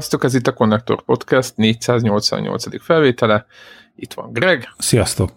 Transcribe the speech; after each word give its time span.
Sziasztok, 0.00 0.24
ez 0.24 0.34
itt 0.34 0.46
a 0.46 0.52
Connector 0.52 1.02
Podcast 1.04 1.56
488. 1.56 2.82
felvétele. 2.84 3.46
Itt 3.94 4.12
van 4.12 4.32
Greg. 4.32 4.68
Sziasztok. 4.78 5.32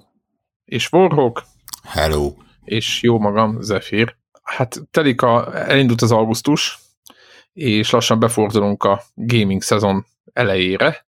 És 0.65 0.91
Warhawk. 0.91 1.43
Hello. 1.83 2.33
És 2.63 3.01
jó 3.01 3.19
magam, 3.19 3.61
Zephyr. 3.61 4.15
Hát 4.43 4.81
telik 4.91 5.21
a, 5.21 5.55
elindult 5.69 6.01
az 6.01 6.11
augusztus, 6.11 6.79
és 7.53 7.89
lassan 7.89 8.19
befordulunk 8.19 8.83
a 8.83 9.01
gaming 9.15 9.61
szezon 9.61 10.05
elejére. 10.33 11.05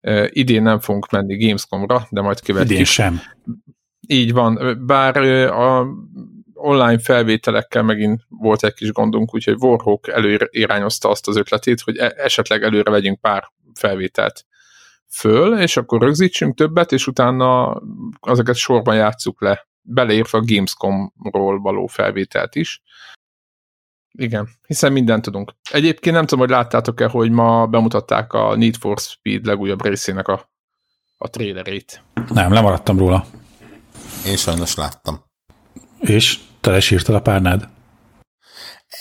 Uh, 0.00 0.26
idén 0.30 0.62
nem 0.62 0.80
fogunk 0.80 1.10
menni 1.10 1.46
Gamescomra, 1.46 2.06
de 2.10 2.20
majd 2.20 2.40
követjük. 2.40 2.72
Idén 2.72 2.84
sem. 2.84 3.20
Így 4.06 4.32
van, 4.32 4.78
bár 4.86 5.16
a 5.50 5.86
online 6.62 6.98
felvételekkel 6.98 7.82
megint 7.82 8.20
volt 8.28 8.64
egy 8.64 8.74
kis 8.74 8.92
gondunk, 8.92 9.34
úgyhogy 9.34 9.56
Warhawk 9.58 10.08
előirányozta 10.08 11.08
azt 11.08 11.28
az 11.28 11.36
ötletét, 11.36 11.80
hogy 11.80 11.96
e- 11.96 12.14
esetleg 12.16 12.62
előre 12.62 12.90
vegyünk 12.90 13.20
pár 13.20 13.52
felvételt 13.74 14.44
föl, 15.08 15.58
és 15.58 15.76
akkor 15.76 16.00
rögzítsünk 16.00 16.56
többet, 16.56 16.92
és 16.92 17.06
utána 17.06 17.80
azokat 18.20 18.54
sorban 18.54 18.94
játsszuk 18.94 19.42
le, 19.42 19.68
beleértve 19.82 20.38
a 20.38 20.44
Gamescom-ról 20.44 21.60
való 21.60 21.86
felvételt 21.86 22.54
is. 22.54 22.82
Igen, 24.12 24.48
hiszen 24.66 24.92
mindent 24.92 25.22
tudunk. 25.22 25.52
Egyébként 25.70 26.14
nem 26.14 26.24
tudom, 26.24 26.44
hogy 26.44 26.54
láttátok-e, 26.54 27.06
hogy 27.06 27.30
ma 27.30 27.66
bemutatták 27.66 28.32
a 28.32 28.56
Need 28.56 28.76
for 28.76 28.98
Speed 28.98 29.46
legújabb 29.46 29.84
részének 29.84 30.28
a, 30.28 30.50
a 31.16 31.28
trailerét. 31.28 32.02
Nem, 32.28 32.52
lemaradtam 32.52 32.98
róla. 32.98 33.26
Én 34.26 34.36
sajnos 34.36 34.74
láttam. 34.74 35.24
És? 36.00 36.38
Telesírtad 36.60 37.14
a 37.14 37.20
párnád? 37.20 37.68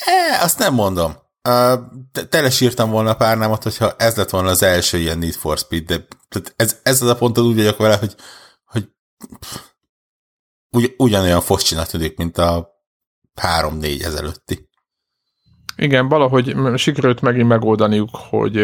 E, 0.05 0.43
azt 0.43 0.59
nem 0.59 0.73
mondom. 0.73 1.13
Uh, 1.49 1.79
telesírtam 2.29 2.89
volna 2.89 3.09
a 3.09 3.15
párnámat, 3.15 3.63
hogyha 3.63 3.95
ez 3.97 4.15
lett 4.15 4.29
volna 4.29 4.49
az 4.49 4.63
első 4.63 4.97
ilyen 4.97 5.17
Need 5.17 5.33
for 5.33 5.57
Speed, 5.57 5.83
de 5.83 6.05
ez, 6.55 6.79
ez 6.83 7.01
az 7.01 7.09
a 7.09 7.15
ponton 7.15 7.45
úgy 7.45 7.55
vagyok 7.55 7.77
vele, 7.77 7.97
hogy, 7.97 8.15
hogy 8.63 8.89
pff, 9.39 9.59
ugy, 10.69 10.93
ugyanolyan 10.97 11.41
foscsinak 11.41 11.87
tűnik, 11.87 12.17
mint 12.17 12.37
a 12.37 12.69
három-négy 13.35 14.01
ezelőtti. 14.01 14.69
Igen, 15.75 16.07
valahogy 16.07 16.55
sikerült 16.75 17.21
megint 17.21 17.47
megoldaniuk, 17.47 18.09
hogy 18.29 18.55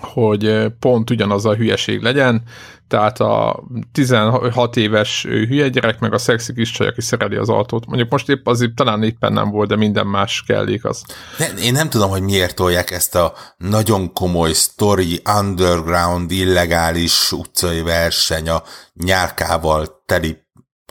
hogy 0.00 0.66
pont 0.80 1.10
ugyanaz 1.10 1.46
a 1.46 1.54
hülyeség 1.54 2.02
legyen, 2.02 2.42
tehát 2.88 3.20
a 3.20 3.64
16 3.92 4.76
éves 4.76 5.24
hülye 5.24 5.68
gyerek, 5.68 5.98
meg 5.98 6.12
a 6.12 6.18
szexi 6.18 6.52
kis 6.52 6.70
csaj, 6.70 6.86
aki 6.86 7.00
szereli 7.00 7.36
az 7.36 7.48
autót. 7.48 7.86
Mondjuk 7.86 8.10
most 8.10 8.28
épp 8.28 8.46
azért 8.46 8.74
talán 8.74 9.02
éppen 9.02 9.32
nem 9.32 9.50
volt, 9.50 9.68
de 9.68 9.76
minden 9.76 10.06
más 10.06 10.44
kellék 10.46 10.84
az. 10.84 11.04
Ne, 11.38 11.46
én 11.46 11.72
nem 11.72 11.90
tudom, 11.90 12.10
hogy 12.10 12.22
miért 12.22 12.54
tolják 12.54 12.90
ezt 12.90 13.14
a 13.14 13.32
nagyon 13.56 14.12
komoly 14.12 14.52
story, 14.52 15.20
underground, 15.38 16.30
illegális 16.30 17.32
utcai 17.32 17.82
verseny 17.82 18.48
a 18.48 18.62
nyárkával 18.94 20.02
teli 20.06 20.44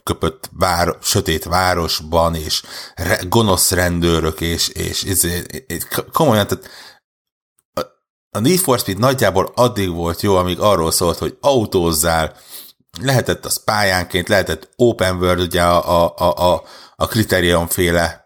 köpött 0.03 0.49
vár, 0.57 0.95
sötét 1.01 1.43
városban, 1.43 2.35
és 2.35 2.63
re, 2.95 3.19
gonosz 3.29 3.72
rendőrök, 3.72 4.41
és, 4.41 4.67
és, 4.67 5.03
és, 5.03 5.23
és 5.67 5.83
komolyan, 6.11 6.47
tehát 6.47 6.69
a 8.35 8.40
Need 8.40 8.59
for 8.59 8.79
Speed 8.79 8.97
nagyjából 8.97 9.51
addig 9.56 9.90
volt 9.90 10.22
jó, 10.22 10.35
amíg 10.35 10.59
arról 10.59 10.91
szólt, 10.91 11.18
hogy 11.18 11.38
autózzál, 11.41 12.35
lehetett 13.01 13.46
az 13.46 13.63
pályánként, 13.63 14.28
lehetett 14.28 14.69
open 14.75 15.16
world, 15.16 15.40
ugye 15.40 15.62
a, 15.63 16.13
a, 16.18 16.53
a, 16.53 16.63
a 16.96 17.07
Criterion 17.07 17.68
féle 17.68 18.25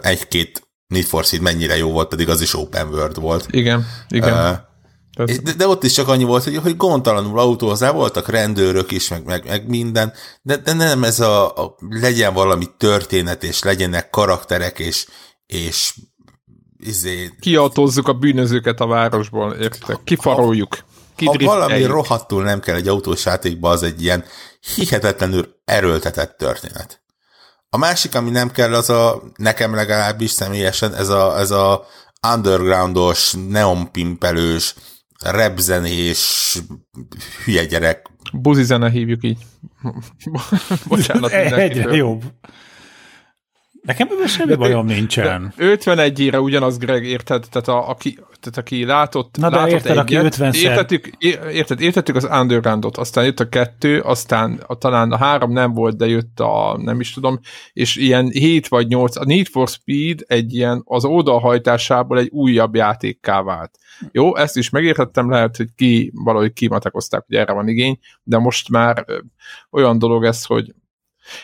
egy-két 0.00 0.68
Need 0.86 1.04
for 1.04 1.24
Speed 1.24 1.42
mennyire 1.42 1.76
jó 1.76 1.90
volt, 1.90 2.08
pedig 2.08 2.28
az 2.28 2.40
is 2.40 2.54
open 2.54 2.88
world 2.88 3.20
volt. 3.20 3.46
Igen, 3.50 3.86
igen. 4.08 4.64
Uh, 5.18 5.24
de, 5.42 5.52
de 5.52 5.68
ott 5.68 5.84
is 5.84 5.92
csak 5.92 6.08
annyi 6.08 6.24
volt, 6.24 6.44
hogy, 6.44 6.56
hogy 6.56 6.76
gondtalanul 6.76 7.38
autózzál, 7.38 7.92
voltak 7.92 8.28
rendőrök 8.28 8.90
is, 8.90 9.08
meg, 9.08 9.24
meg, 9.24 9.44
meg 9.46 9.68
minden, 9.68 10.12
de, 10.42 10.56
de 10.56 10.72
nem 10.72 11.04
ez 11.04 11.20
a, 11.20 11.56
a 11.56 11.76
legyen 11.90 12.34
valami 12.34 12.66
történet, 12.76 13.44
és 13.44 13.62
legyenek 13.62 14.10
karakterek, 14.10 14.78
és, 14.78 15.06
és 15.46 15.94
izé... 16.86 17.30
Kiautózzuk 17.40 18.08
a 18.08 18.12
bűnözőket 18.12 18.80
a 18.80 18.86
városból, 18.86 19.52
értitek? 19.52 19.98
Kifaroljuk. 20.04 20.78
Ha 21.24 21.34
valami 21.38 21.72
eljük. 21.72 21.90
rohadtul 21.90 22.42
nem 22.42 22.60
kell 22.60 22.74
egy 22.76 22.88
autós 22.88 23.24
játékba, 23.24 23.70
az 23.70 23.82
egy 23.82 24.02
ilyen 24.02 24.24
hihetetlenül 24.74 25.60
erőltetett 25.64 26.36
történet. 26.36 27.02
A 27.68 27.78
másik, 27.78 28.14
ami 28.14 28.30
nem 28.30 28.50
kell, 28.50 28.74
az 28.74 28.90
a, 28.90 29.22
nekem 29.36 29.74
legalábbis 29.74 30.30
személyesen, 30.30 30.94
ez 30.94 31.08
a, 31.08 31.38
ez 31.38 31.50
a 31.50 31.86
undergroundos, 32.34 33.34
neonpimpelős, 33.48 34.74
repzenés, 35.24 36.54
hülye 37.44 37.64
gyerek. 37.64 38.06
Buzi 38.32 38.62
zene 38.62 38.90
hívjuk 38.90 39.24
így. 39.24 39.38
Bocsánat. 40.88 41.30
Egyre 41.30 41.94
jobb. 41.94 42.22
Nekem 43.86 44.08
ebben 44.10 44.26
semmi 44.26 44.50
de, 44.50 44.56
bajom 44.56 44.86
nincsen. 44.86 45.52
51 45.56 46.20
ére 46.20 46.40
ugyanaz, 46.40 46.78
Greg, 46.78 47.04
érted? 47.04 47.46
Tehát, 47.50 47.68
a, 47.68 47.88
aki, 47.88 48.18
tehát 48.40 48.58
aki 48.58 48.84
látott, 48.84 49.36
Na 49.36 49.50
de 49.50 49.56
látott 49.56 49.72
érted, 49.72 49.90
egyet, 49.90 50.02
aki 50.02 50.14
50 50.14 50.52
értettük, 50.54 51.10
érted, 51.52 51.80
értettük 51.80 52.16
az 52.16 52.28
Undergroundot, 52.32 52.96
aztán 52.96 53.24
jött 53.24 53.40
a 53.40 53.48
kettő, 53.48 54.00
aztán 54.00 54.60
a, 54.66 54.74
talán 54.74 55.12
a 55.12 55.16
három 55.16 55.52
nem 55.52 55.72
volt, 55.72 55.96
de 55.96 56.06
jött 56.06 56.40
a, 56.40 56.78
nem 56.82 57.00
is 57.00 57.12
tudom, 57.12 57.40
és 57.72 57.96
ilyen 57.96 58.28
7 58.28 58.68
vagy 58.68 58.86
8, 58.86 59.16
a 59.16 59.24
Need 59.24 59.46
for 59.46 59.68
Speed 59.68 60.24
egy 60.26 60.54
ilyen, 60.54 60.82
az 60.84 61.04
oldalhajtásából 61.04 62.18
egy 62.18 62.28
újabb 62.28 62.74
játékká 62.74 63.42
vált. 63.42 63.78
Jó, 64.12 64.36
ezt 64.36 64.56
is 64.56 64.70
megértettem, 64.70 65.30
lehet, 65.30 65.56
hogy 65.56 65.68
ki, 65.76 66.12
valahogy 66.14 66.52
kimatakozták, 66.52 67.24
hogy 67.26 67.36
erre 67.36 67.52
van 67.52 67.68
igény, 67.68 67.98
de 68.22 68.38
most 68.38 68.68
már 68.68 69.04
olyan 69.70 69.98
dolog 69.98 70.24
ez, 70.24 70.44
hogy 70.44 70.74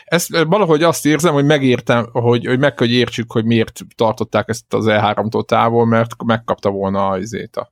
ezt 0.05 0.29
valahogy 0.29 0.83
azt 0.83 1.05
érzem, 1.05 1.33
hogy 1.33 1.45
megértem, 1.45 2.09
hogy, 2.11 2.45
hogy 2.45 2.59
meg 2.59 2.77
hogy 2.77 2.91
értsük, 2.91 3.31
hogy 3.31 3.45
miért 3.45 3.79
tartották 3.95 4.49
ezt 4.49 4.73
az 4.73 4.85
E3-tól 4.87 5.45
távol, 5.45 5.85
mert 5.85 6.23
megkapta 6.23 6.69
volna 6.69 7.07
azért 7.07 7.57
a 7.57 7.71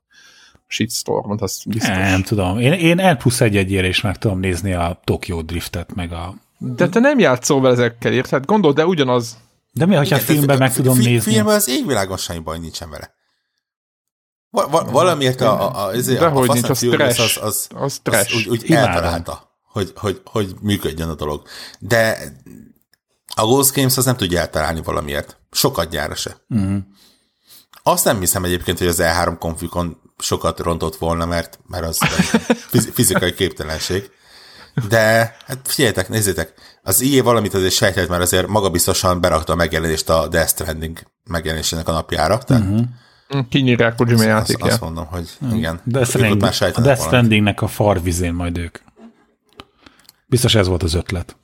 shitstormot, 0.66 1.40
az 1.40 1.62
biztos. 1.66 1.96
Nem 1.96 2.22
tudom. 2.22 2.58
Én, 2.58 2.72
én 2.72 2.96
N 2.96 3.16
plusz 3.16 3.40
egy 3.40 3.56
egyére 3.56 3.86
is 3.86 4.00
meg 4.00 4.18
tudom 4.18 4.40
nézni 4.40 4.72
a 4.72 5.00
Tokyo 5.04 5.42
Driftet, 5.42 5.94
meg 5.94 6.12
a... 6.12 6.34
De 6.58 6.88
te 6.88 7.00
nem 7.00 7.18
játszol 7.18 7.60
vele 7.60 7.74
ezekkel, 7.74 8.12
érted? 8.12 8.44
Gondold, 8.44 8.76
de 8.76 8.86
ugyanaz. 8.86 9.36
De 9.72 9.86
mi, 9.86 9.94
hogyha 9.94 10.16
a 10.16 10.18
filmben 10.18 10.58
meg 10.58 10.72
tudom 10.72 10.94
fi, 10.94 11.04
nézni? 11.04 11.32
Filmben 11.32 11.54
az 11.54 11.68
égvilágon 11.68 12.16
semmi 12.16 12.38
baj 12.38 12.58
nincsen 12.58 12.90
vele. 12.90 13.14
Va, 14.50 14.68
va, 14.68 14.84
valamiért 14.84 15.40
a, 15.40 15.60
a, 15.60 15.64
a, 15.64 15.78
a, 15.78 16.34
a, 16.36 16.36
a 16.36 16.52
nincs, 16.52 16.68
az 16.68 16.86
trash. 16.90 17.20
Az, 17.20 17.38
az, 17.42 17.68
az, 17.74 18.00
az 18.04 18.34
úgy, 18.34 18.48
úgy 18.48 18.72
eltalálta 18.72 19.51
hogy, 19.72 19.92
hogy, 19.94 20.20
hogy 20.24 20.54
működjön 20.60 21.08
a 21.08 21.14
dolog. 21.14 21.42
De 21.78 22.18
a 23.34 23.46
Ghost 23.46 23.74
Games 23.74 23.96
az 23.96 24.04
nem 24.04 24.16
tudja 24.16 24.40
eltalálni 24.40 24.80
valamiért. 24.84 25.36
Sokat 25.50 25.90
gyára 25.90 26.14
se. 26.14 26.36
Uh-huh. 26.48 26.78
Azt 27.82 28.04
nem 28.04 28.18
hiszem 28.18 28.44
egyébként, 28.44 28.78
hogy 28.78 28.86
az 28.86 29.00
E3 29.02 29.36
konfikon 29.38 30.00
sokat 30.18 30.60
rontott 30.60 30.96
volna, 30.96 31.26
mert, 31.26 31.58
mert 31.66 31.86
az 31.86 31.98
fizikai 32.92 33.32
képtelenség. 33.32 34.10
De 34.88 35.36
hát 35.46 35.58
figyeljetek, 35.64 36.08
nézzétek, 36.08 36.54
az 36.82 37.00
IE 37.00 37.22
valamit 37.22 37.54
azért 37.54 37.72
sejtett, 37.72 38.08
mert 38.08 38.22
azért 38.22 38.46
magabiztosan 38.46 39.20
berakta 39.20 39.52
a 39.52 39.56
megjelenést 39.56 40.10
a 40.10 40.28
Death 40.28 40.50
Stranding 40.50 40.98
megjelenésének 41.24 41.88
a 41.88 41.92
napjára. 41.92 42.38
Tehát 42.38 42.62
uh-huh. 42.62 43.48
Kinyírják 43.48 43.94
Kojima 43.94 44.22
játékját. 44.22 44.62
Azt, 44.62 44.72
azt 44.72 44.80
mondom, 44.80 45.06
hogy 45.06 45.28
uh-huh. 45.40 45.58
igen. 45.58 45.80
Death 45.84 46.08
Stranding, 46.08 46.42
a 46.42 46.80
Death 46.80 47.02
Strandingnek 47.02 47.62
a 47.62 47.66
farvizén 47.66 48.32
majd 48.32 48.58
ők. 48.58 48.78
Biztos 50.32 50.54
ez 50.54 50.68
volt 50.68 50.82
az 50.82 50.94
ötlet. 50.94 51.36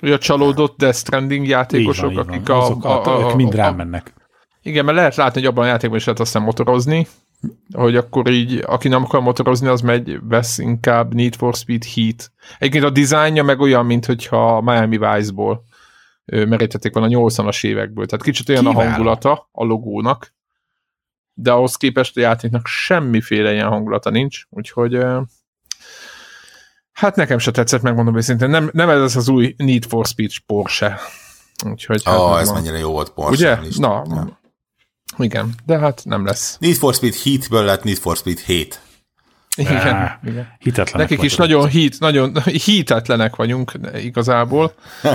Hogy 0.00 0.12
a 0.12 0.18
csalódott 0.18 0.76
Death 0.76 0.96
Stranding 0.96 1.46
játékosok, 1.46 2.14
van, 2.14 2.28
akik 2.28 2.48
a, 2.48 2.62
Azok 2.62 2.84
a, 2.84 3.16
a, 3.16 3.20
ők 3.20 3.34
mind 3.34 3.54
rámennek. 3.54 4.14
Igen, 4.62 4.84
mert 4.84 4.96
lehet 4.96 5.14
látni, 5.14 5.40
hogy 5.40 5.48
abban 5.48 5.64
a 5.64 5.66
játékban 5.66 5.98
is 5.98 6.04
lehet 6.04 6.20
aztán 6.20 6.42
motorozni, 6.42 7.06
hogy 7.72 7.96
akkor 7.96 8.30
így, 8.30 8.62
aki 8.66 8.88
nem 8.88 9.04
akar 9.04 9.20
motorozni, 9.20 9.68
az 9.68 9.80
megy, 9.80 10.18
vesz 10.28 10.58
inkább 10.58 11.14
Need 11.14 11.34
for 11.34 11.54
Speed 11.54 11.84
Heat. 11.84 12.32
Egyébként 12.58 12.84
a 12.84 12.90
dizájnja 12.90 13.42
meg 13.42 13.60
olyan, 13.60 13.86
mint 13.86 14.06
hogyha 14.06 14.60
Miami 14.60 14.98
Vice-ból 14.98 15.64
merítették 16.24 16.94
volna 16.94 17.18
a 17.18 17.20
80-as 17.20 17.66
évekből. 17.66 18.06
Tehát 18.06 18.24
kicsit 18.24 18.48
olyan 18.48 18.64
Kiváló. 18.64 18.80
a 18.80 18.90
hangulata 18.90 19.48
a 19.52 19.64
logónak, 19.64 20.34
de 21.32 21.52
ahhoz 21.52 21.76
képest 21.76 22.16
a 22.16 22.20
játéknak 22.20 22.66
semmiféle 22.66 23.52
ilyen 23.52 23.68
hangulata 23.68 24.10
nincs, 24.10 24.44
úgyhogy 24.50 24.98
Hát 26.94 27.16
nekem 27.16 27.38
se 27.38 27.50
tetszett, 27.50 27.82
megmondom 27.82 28.16
őszintén. 28.16 28.50
Nem, 28.50 28.70
nem 28.72 28.88
ez 28.88 29.16
az 29.16 29.28
új 29.28 29.54
Need 29.56 29.84
for 29.84 30.06
Speed 30.06 30.30
Porsche. 30.46 31.00
Úgyhogy, 31.64 32.02
hát 32.04 32.18
oh, 32.18 32.40
ez 32.40 32.50
mennyire 32.50 32.78
jó 32.78 32.90
volt 32.90 33.10
Porsche. 33.10 33.52
Ugye? 33.52 33.68
Is. 33.68 33.76
Na, 33.76 34.04
ja. 34.08 34.40
igen, 35.18 35.54
de 35.66 35.78
hát 35.78 36.02
nem 36.04 36.24
lesz. 36.24 36.56
Need 36.60 36.76
for 36.76 36.94
Speed 36.94 37.14
Heat-ből 37.14 37.64
lett 37.64 37.84
Need 37.84 37.96
for 37.96 38.16
Speed 38.16 38.38
7. 38.38 38.80
Igen, 39.56 39.76
Á, 39.76 40.20
igen. 40.24 40.48
Hitetlenek 40.58 41.08
Nekik 41.08 41.24
is 41.24 41.36
vagyunk. 41.36 41.60
nagyon 41.60 41.72
hit, 41.72 42.00
nagyon 42.00 42.36
hitetlenek 42.44 43.36
vagyunk 43.36 43.72
igazából. 43.94 44.72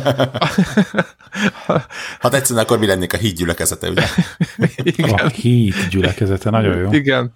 Ha 2.19 2.29
tetszene, 2.29 2.61
akkor 2.61 2.79
mi 2.79 2.85
lennék 2.85 3.13
a 3.13 3.17
híd 3.17 3.37
gyülekezete, 3.37 3.89
ugye? 3.89 4.03
Igen. 4.83 5.13
A 5.13 5.27
hit 5.27 5.87
gyülekezete, 5.89 6.49
nagyon 6.49 6.77
jó. 6.77 6.91
Igen. 6.91 7.33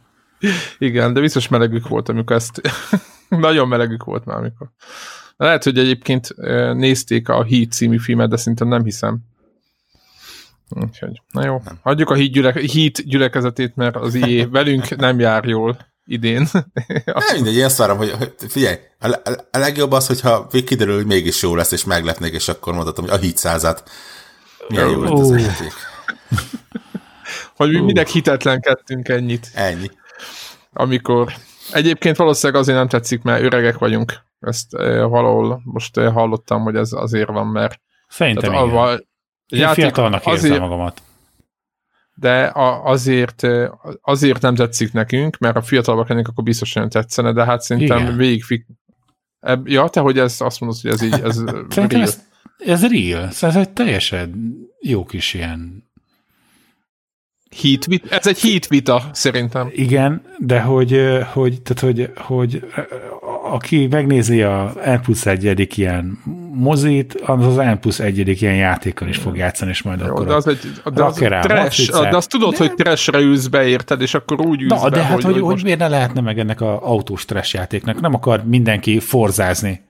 Igen, 0.77 1.13
de 1.13 1.19
biztos 1.19 1.47
melegük 1.47 1.87
volt, 1.87 2.09
amikor 2.09 2.35
ezt... 2.35 2.61
Nagyon 3.39 3.67
melegük 3.67 4.03
volt 4.03 4.25
már, 4.25 4.37
amikor. 4.37 4.67
Lehet, 5.37 5.63
hogy 5.63 5.77
egyébként 5.77 6.35
nézték 6.73 7.29
a 7.29 7.43
Heat 7.43 7.71
című 7.71 7.97
filmet, 7.97 8.29
de 8.29 8.37
szerintem 8.37 8.67
nem 8.67 8.83
hiszem. 8.83 9.17
Úgyhogy, 10.69 11.21
na 11.31 11.45
jó. 11.45 11.61
Hagyjuk 11.81 12.09
a 12.09 12.15
Heat, 12.15 12.31
gyülek, 12.31 12.53
Heat 12.53 13.05
gyülekezetét, 13.05 13.75
mert 13.75 13.95
az 13.95 14.15
IE 14.15 14.47
velünk 14.47 14.95
nem 14.95 15.19
jár 15.19 15.45
jól 15.45 15.77
idén. 16.05 16.47
Nem 17.05 17.35
mindegy, 17.35 17.55
én 17.55 17.65
azt 17.65 17.77
várom, 17.77 17.97
hogy, 17.97 18.11
hogy 18.11 18.33
figyelj, 18.47 18.75
a, 18.99 19.07
a, 19.07 19.47
a 19.51 19.57
legjobb 19.57 19.91
az, 19.91 20.07
hogyha 20.07 20.47
kiderül, 20.65 20.95
hogy 20.95 21.05
mégis 21.05 21.41
jó 21.41 21.55
lesz, 21.55 21.71
és 21.71 21.83
meglepnék, 21.83 22.33
és 22.33 22.47
akkor 22.47 22.73
mondhatom, 22.73 23.05
hogy 23.05 23.13
a 23.13 23.17
hit 23.17 23.37
százat. 23.37 23.89
Milyen 24.67 24.89
jó 24.89 25.03
lett 25.03 25.11
az 25.11 25.41
játék. 25.41 25.73
hogy 27.55 27.69
mi 27.69 27.79
minek 27.79 28.07
hitetlenkedtünk 28.07 29.07
ennyit, 29.07 29.51
Ennyi. 29.53 29.91
amikor 30.73 31.33
egyébként 31.73 32.15
valószínűleg 32.17 32.61
azért 32.61 32.77
nem 32.77 32.87
tetszik, 32.87 33.21
mert 33.21 33.43
öregek 33.43 33.77
vagyunk. 33.77 34.13
Ezt 34.39 34.73
eh, 34.73 35.07
valahol 35.07 35.61
most 35.63 35.97
eh, 35.97 36.13
hallottam, 36.13 36.61
hogy 36.61 36.75
ez 36.75 36.91
azért 36.91 37.29
van, 37.29 37.47
mert 37.47 37.81
Szerintem 38.07 38.43
tehát 38.51 38.65
igen. 38.65 38.75
avval- 38.75 39.07
Én 39.47 39.67
fiatalnak 39.67 40.25
érzem 40.25 40.33
azért, 40.33 40.59
magamat. 40.59 41.01
de 42.13 42.43
a, 42.45 42.83
azért, 42.85 43.43
eh, 43.43 43.69
azért 44.01 44.41
nem 44.41 44.55
tetszik 44.55 44.93
nekünk, 44.93 45.37
mert 45.37 45.55
a 45.55 45.61
fiatalabbak 45.61 46.09
ennek 46.09 46.27
akkor 46.27 46.43
biztos 46.43 46.73
nem 46.73 46.89
tetszene, 46.89 47.31
de 47.31 47.45
hát 47.45 47.61
szerintem 47.61 47.99
Igen. 47.99 48.15
végig... 48.17 48.65
Eb, 49.39 49.67
ja, 49.67 49.87
te 49.87 49.99
hogy 49.99 50.19
ez, 50.19 50.41
azt 50.41 50.59
mondod, 50.59 50.79
hogy 50.81 50.91
ez 50.91 51.01
így, 51.01 51.19
ez 51.23 51.35
Szerintem 51.69 51.87
real. 51.89 52.01
ez, 52.01 52.21
ez 52.57 52.87
real. 52.87 53.29
Ez 53.41 53.55
egy 53.55 53.69
teljesen 53.69 54.55
jó 54.79 55.03
kis 55.05 55.33
ilyen 55.33 55.91
Heat 57.61 57.85
vit, 57.85 58.11
ez 58.11 58.27
egy 58.27 58.41
heat 58.41 58.67
vita, 58.67 59.03
szerintem. 59.11 59.69
Igen, 59.71 60.21
de 60.37 60.61
hogy, 60.61 61.01
hogy, 61.33 61.61
tehát, 61.61 61.79
hogy, 61.79 62.11
hogy 62.15 62.65
aki 63.43 63.87
megnézi 63.87 64.41
a 64.41 64.73
N 64.85 65.01
plusz 65.01 65.25
egyedik 65.25 65.77
ilyen 65.77 66.19
mozit, 66.53 67.13
az 67.25 67.45
az 67.45 67.55
N 67.55 67.79
plusz 67.81 67.99
egyedik 67.99 68.41
ilyen 68.41 68.55
játékkal 68.55 69.07
is 69.07 69.17
fog 69.17 69.37
játszani, 69.37 69.71
és 69.71 69.81
majd 69.81 69.99
Jó, 69.99 70.05
akkor... 70.05 70.25
de 70.25 70.33
az 70.33 70.47
egy, 70.47 70.59
de 70.93 71.03
az 71.03 71.19
rá 71.19 71.39
a 71.39 71.41
trash, 71.41 71.91
de 71.91 72.15
azt 72.15 72.29
tudod, 72.29 72.57
hogy 72.57 72.73
trashre 72.73 73.19
ülsz 73.19 73.47
be, 73.47 73.65
érted, 73.65 74.01
és 74.01 74.13
akkor 74.13 74.41
úgy 74.41 74.61
ülsz 74.61 74.81
Na, 74.81 74.89
be, 74.89 74.95
de 74.95 75.03
hát, 75.03 75.13
hogy, 75.13 75.23
hogy, 75.23 75.33
hogy 75.33 75.43
most, 75.43 75.63
miért 75.63 75.79
ne 75.79 75.87
lehetne 75.87 76.21
meg 76.21 76.39
ennek 76.39 76.61
a 76.61 76.89
autós 76.89 77.25
trash 77.25 77.53
játéknak? 77.53 78.01
Nem 78.01 78.13
akar 78.13 78.43
mindenki 78.45 78.99
forzázni. 78.99 79.81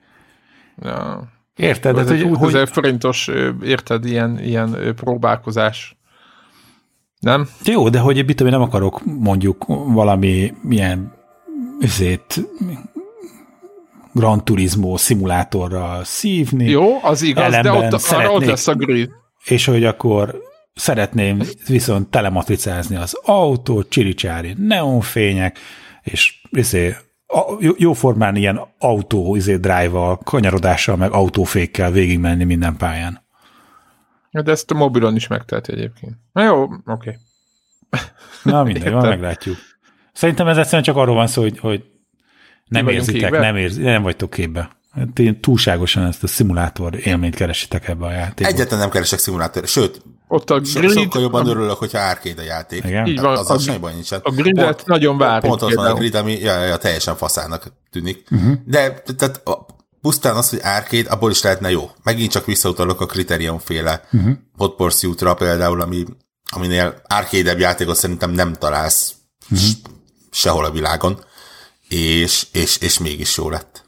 ja, 0.82 1.32
Érted? 1.56 1.98
ez 1.98 2.04
Tehát, 2.04 2.20
egy 2.20 2.26
hogy, 2.26 2.36
20 2.36 2.38
hogy, 2.38 2.54
ezer 2.54 2.68
forintos, 2.68 3.30
érted, 3.62 4.04
ilyen, 4.04 4.38
ilyen 4.38 4.94
próbálkozás. 4.96 5.96
Nem? 7.24 7.48
jó, 7.64 7.88
de 7.88 7.98
hogy 7.98 8.14
mit 8.16 8.36
tudom, 8.36 8.52
én 8.52 8.58
nem 8.58 8.68
akarok 8.68 9.00
mondjuk 9.04 9.64
valami 9.86 10.52
ilyen 10.68 11.12
üzét 11.80 12.40
Gran 14.12 14.44
Turismo 14.44 14.96
szimulátorral 14.96 16.04
szívni. 16.04 16.68
Jó, 16.70 16.98
az 17.02 17.22
igaz, 17.22 17.52
de 17.52 17.72
ott, 17.72 17.76
arra 17.76 17.94
ott 17.94 18.00
szeretnék- 18.00 18.46
lesz 18.48 18.66
a 18.66 18.74
grid. 18.74 19.10
és 19.44 19.64
hogy 19.64 19.84
akkor 19.84 20.40
szeretném 20.74 21.42
viszont 21.66 22.08
telematricázni 22.08 22.96
az 22.96 23.18
autót, 23.24 23.88
csiricsári 23.88 24.54
neonfények, 24.58 25.58
és 26.02 26.40
izé, 26.50 26.94
jóformán 27.76 28.36
ilyen 28.36 28.60
autó 28.78 29.36
izé, 29.36 29.56
drive-val, 29.56 30.18
kanyarodással, 30.24 30.96
meg 30.96 31.12
autófékkel 31.12 31.90
végigmenni 31.90 32.44
minden 32.44 32.76
pályán. 32.76 33.23
De 34.42 34.50
ezt 34.50 34.70
a 34.70 34.74
mobilon 34.74 35.16
is 35.16 35.26
megteheti 35.26 35.72
egyébként. 35.72 36.14
Na 36.32 36.44
jó, 36.44 36.62
oké. 36.62 36.80
Okay. 36.86 37.16
Na 38.52 38.62
mindegy, 38.62 38.92
van 38.92 39.08
meglátjuk. 39.08 39.56
Szerintem 40.12 40.48
ez 40.48 40.56
egyszerűen 40.56 40.82
csak 40.82 40.96
arról 40.96 41.14
van 41.14 41.26
szó, 41.26 41.42
hogy, 41.42 41.58
hogy 41.58 41.84
nem 42.66 42.88
érzitek, 42.88 43.20
képbe? 43.20 43.38
nem, 43.38 43.56
érzi, 43.56 43.82
nem 43.82 44.02
vagytok 44.02 44.30
képbe. 44.30 44.70
Hát 44.90 45.18
én 45.18 45.40
túlságosan 45.40 46.04
ezt 46.04 46.22
a 46.22 46.26
szimulátor 46.26 47.06
élményt 47.06 47.34
keresitek 47.34 47.88
ebbe 47.88 48.06
a 48.06 48.10
játékba. 48.10 48.52
Egyetlen 48.52 48.78
nem 48.78 48.90
keresek 48.90 49.18
szimulátor, 49.18 49.66
sőt, 49.66 50.02
Ott 50.28 50.50
a 50.50 50.60
grid, 50.60 50.90
sokkal 50.90 51.22
jobban 51.22 51.46
a, 51.46 51.50
örülök, 51.50 51.76
hogyha 51.76 51.98
arcade 51.98 52.42
a 52.42 52.44
játék. 52.44 52.84
Igen? 52.84 53.06
így 53.06 53.20
van, 53.20 53.36
Az 53.36 53.50
a, 53.50 53.58
semmi 53.58 53.78
baj 53.78 53.92
nincsen. 53.92 54.20
a 54.22 54.30
gridet 54.30 54.64
Pont- 54.64 54.86
nagyon 54.86 55.18
várjuk. 55.18 55.58
Pont 55.58 55.62
az 55.62 55.74
van 55.74 55.86
a 55.86 55.94
grid, 55.94 56.14
ami 56.14 56.38
ja, 56.38 56.64
ja, 56.64 56.76
teljesen 56.76 57.16
faszának 57.16 57.72
tűnik. 57.90 58.26
Uh-huh. 58.30 58.54
De 58.64 59.02
tehát 59.16 59.42
pusztán 60.04 60.36
az, 60.36 60.50
hogy 60.50 60.60
arcade, 60.62 61.10
abból 61.10 61.30
is 61.30 61.42
lehetne 61.42 61.70
jó. 61.70 61.90
Megint 62.02 62.30
csak 62.30 62.46
visszautalok 62.46 63.00
a 63.00 63.06
Criterion 63.06 63.58
féle 63.58 64.04
uh-huh. 64.12 64.32
Hot 64.56 64.76
Pursuit-ra 64.76 65.34
például, 65.34 65.80
ami, 65.80 66.04
aminél 66.50 67.02
arcade 67.06 67.58
játékot 67.58 67.96
szerintem 67.96 68.30
nem 68.30 68.52
találsz 68.52 69.14
uh-huh. 69.50 69.68
sehol 70.30 70.64
a 70.64 70.70
világon, 70.70 71.24
és, 71.88 72.46
és, 72.52 72.76
és 72.76 72.98
mégis 72.98 73.36
jó 73.36 73.50
lett. 73.50 73.84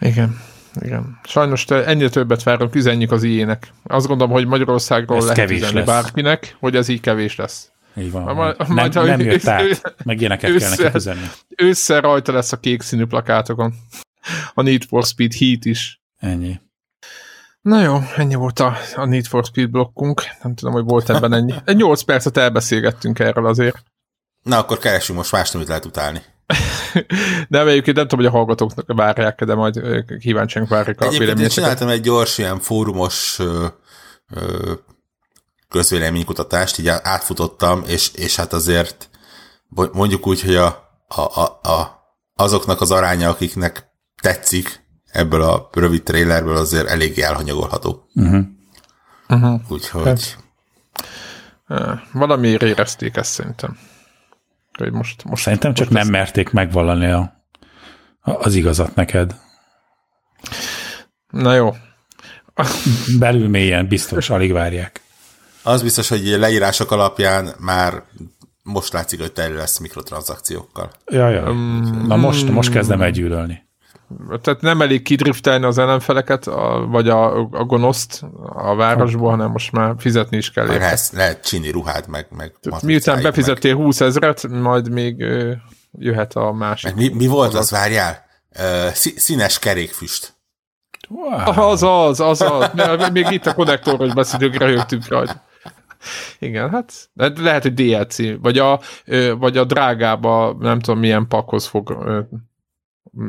Igen. 0.00 0.40
Igen. 0.80 1.18
Sajnos 1.24 1.64
ennél 1.64 2.10
többet 2.10 2.42
várunk, 2.42 2.74
üzenjük 2.74 3.12
az 3.12 3.22
ilyenek. 3.22 3.72
Azt 3.84 4.06
gondolom, 4.06 4.32
hogy 4.32 4.46
Magyarországról 4.46 5.16
Ez 5.16 5.22
lehet 5.22 5.38
kevés 5.38 5.58
üzenni 5.58 5.74
lesz. 5.74 5.86
bárkinek, 5.86 6.56
hogy 6.60 6.76
ez 6.76 6.88
így 6.88 7.00
kevés 7.00 7.36
lesz. 7.36 7.68
Így 7.96 8.10
van. 8.10 8.22
Ma- 8.22 8.32
ma- 8.32 8.54
nem, 8.58 8.66
majd, 8.68 8.94
ha 8.94 9.04
nem 9.04 9.20
ő- 9.20 9.24
jött 9.24 9.46
át, 9.46 9.94
meg 10.04 10.18
ilyeneket 10.18 10.56
kell 10.56 10.68
nekik 10.68 10.94
üzenni. 10.94 11.26
Ősszel 11.56 12.00
rajta 12.00 12.32
lesz 12.32 12.52
a 12.52 12.56
kék 12.56 12.82
színű 12.82 13.04
plakátokon. 13.04 13.74
A 14.54 14.62
Need 14.62 14.84
for 14.88 15.04
Speed 15.04 15.32
Heat 15.32 15.64
is. 15.64 16.02
Ennyi. 16.18 16.60
Na 17.60 17.82
jó, 17.82 17.98
ennyi 18.16 18.34
volt 18.34 18.58
a, 18.58 18.76
a 18.94 19.04
Need 19.04 19.26
for 19.26 19.44
Speed 19.44 19.70
blokkunk. 19.70 20.22
Nem 20.42 20.54
tudom, 20.54 20.72
hogy 20.72 20.84
volt 20.84 21.10
ebben 21.10 21.32
ennyi. 21.32 21.54
Egy 21.64 21.76
8 21.76 22.02
percet 22.02 22.36
elbeszélgettünk 22.36 23.18
erről 23.18 23.46
azért. 23.46 23.84
Na, 24.42 24.58
akkor 24.58 24.78
keressünk 24.78 25.18
most 25.18 25.32
mást, 25.32 25.54
amit 25.54 25.68
lehet 25.68 25.84
utálni. 25.84 26.22
De 27.48 27.60
egyébként 27.60 27.96
nem 27.96 28.08
tudom, 28.08 28.24
hogy 28.24 28.34
a 28.34 28.36
hallgatóknak 28.36 28.92
várják 28.96 29.44
de 29.44 29.54
majd 29.54 29.76
ö, 29.76 30.00
kíváncsian 30.18 30.66
várjuk 30.68 31.00
a 31.00 31.08
véleményeket. 31.08 31.52
csináltam 31.52 31.88
egy 31.88 32.00
gyors 32.00 32.38
ilyen 32.38 32.58
fórumos 32.58 33.36
ö, 33.38 33.66
ö, 34.34 34.72
közvéleménykutatást, 35.68 36.78
így 36.78 36.88
átfutottam, 36.88 37.82
és, 37.86 38.10
és 38.14 38.36
hát 38.36 38.52
azért 38.52 39.10
mondjuk 39.92 40.26
úgy, 40.26 40.42
hogy 40.42 40.54
a, 40.54 40.66
a, 41.08 41.20
a, 41.20 41.60
a, 41.62 42.02
azoknak 42.34 42.80
az 42.80 42.90
aránya, 42.90 43.28
akiknek 43.28 43.91
tetszik 44.22 44.80
ebből 45.12 45.42
a 45.42 45.68
rövid 45.72 46.02
trailerből 46.02 46.56
azért 46.56 46.86
eléggé 46.86 47.22
elhanyagolható. 47.22 48.08
Uh-huh. 48.14 48.44
Uh-huh. 49.28 49.60
Úgyhogy 49.68 50.36
Valamiért 52.12 52.62
érezték 52.62 53.16
ezt 53.16 53.32
szerintem. 53.32 53.78
Hogy 54.78 54.92
most, 54.92 55.24
most 55.24 55.42
Szerintem 55.42 55.74
csak 55.74 55.90
most 55.90 56.02
nem 56.02 56.12
merték 56.12 56.50
megvallani 56.50 57.06
a, 57.06 57.44
a, 58.20 58.30
az 58.30 58.54
igazat 58.54 58.94
neked. 58.94 59.34
Na 61.28 61.54
jó. 61.54 61.74
Belül 63.18 63.48
mélyen 63.48 63.88
biztos, 63.88 64.30
alig 64.30 64.52
várják. 64.52 65.00
az 65.62 65.82
biztos, 65.82 66.08
hogy 66.08 66.26
leírások 66.26 66.90
alapján 66.90 67.54
már 67.58 68.02
most 68.62 68.92
látszik, 68.92 69.20
hogy 69.20 69.32
tele 69.32 69.54
lesz 69.54 69.78
mikrotranszakciókkal. 69.78 70.90
Ja, 71.06 71.28
ja. 71.28 71.50
Um, 71.50 72.04
Na 72.06 72.16
most, 72.16 72.48
most 72.48 72.72
kezdem 72.72 73.02
elgyűlölni. 73.02 73.70
Tehát 74.42 74.60
nem 74.60 74.80
elég 74.80 75.02
kidriftelni 75.02 75.64
az 75.64 75.78
ellenfeleket, 75.78 76.46
a, 76.46 76.86
vagy 76.88 77.08
a, 77.08 77.38
a 77.38 77.64
gonoszt 77.64 78.24
a 78.54 78.74
városból, 78.74 79.30
hanem 79.30 79.50
most 79.50 79.72
már 79.72 79.94
fizetni 79.98 80.36
is 80.36 80.50
kell 80.50 80.66
Meg 80.66 80.78
lehet, 80.78 81.10
lehet 81.12 81.46
csinni 81.46 81.70
ruhát, 81.70 82.06
meg, 82.06 82.26
meg 82.30 82.52
Miután 82.82 83.14
meg- 83.14 83.24
befizettél 83.24 83.74
20 83.74 84.00
ezret, 84.00 84.48
majd 84.48 84.90
még 84.90 85.20
ö, 85.20 85.52
jöhet 85.98 86.34
a 86.34 86.52
másik. 86.52 86.94
Meg 86.94 87.10
mi, 87.10 87.14
mi 87.16 87.26
volt 87.26 87.54
az, 87.54 87.70
várjál? 87.70 88.24
Ö, 88.58 88.86
színes 88.92 89.58
kerékfüst. 89.58 90.34
Wow. 91.08 91.70
Az 91.70 91.82
az, 91.82 92.20
az 92.20 92.40
az. 92.40 92.70
Még 93.12 93.30
itt 93.30 93.46
a 93.46 93.54
konnektoros 93.54 94.12
beszélők 94.12 94.56
röhögtünk 94.56 95.08
rajta. 95.08 95.42
Igen, 96.38 96.70
hát 96.70 96.92
lehet, 97.14 97.62
hogy 97.62 97.74
DLC, 97.74 98.16
vagy 98.40 98.58
a, 98.58 98.80
vagy 99.38 99.56
a 99.56 99.64
drágába 99.64 100.56
nem 100.58 100.80
tudom 100.80 101.00
milyen 101.00 101.28
pakhoz 101.28 101.66
fog, 101.66 101.96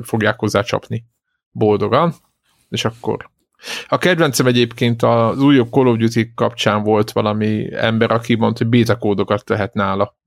fogják 0.01 0.39
hozzá 0.39 0.61
csapni 0.61 1.05
boldogan, 1.51 2.13
és 2.69 2.85
akkor 2.85 3.31
a 3.87 3.97
kedvencem 3.97 4.45
egyébként 4.45 5.03
az 5.03 5.41
újabb 5.41 5.71
Call 5.71 5.87
of 5.87 5.97
Duty 5.97 6.31
kapcsán 6.35 6.83
volt 6.83 7.11
valami 7.11 7.73
ember, 7.75 8.11
aki 8.11 8.35
mondta, 8.35 8.63
hogy 8.63 8.79
beta 8.79 8.97
kódokat 8.97 9.49
lehet 9.49 9.73
nála 9.73 10.17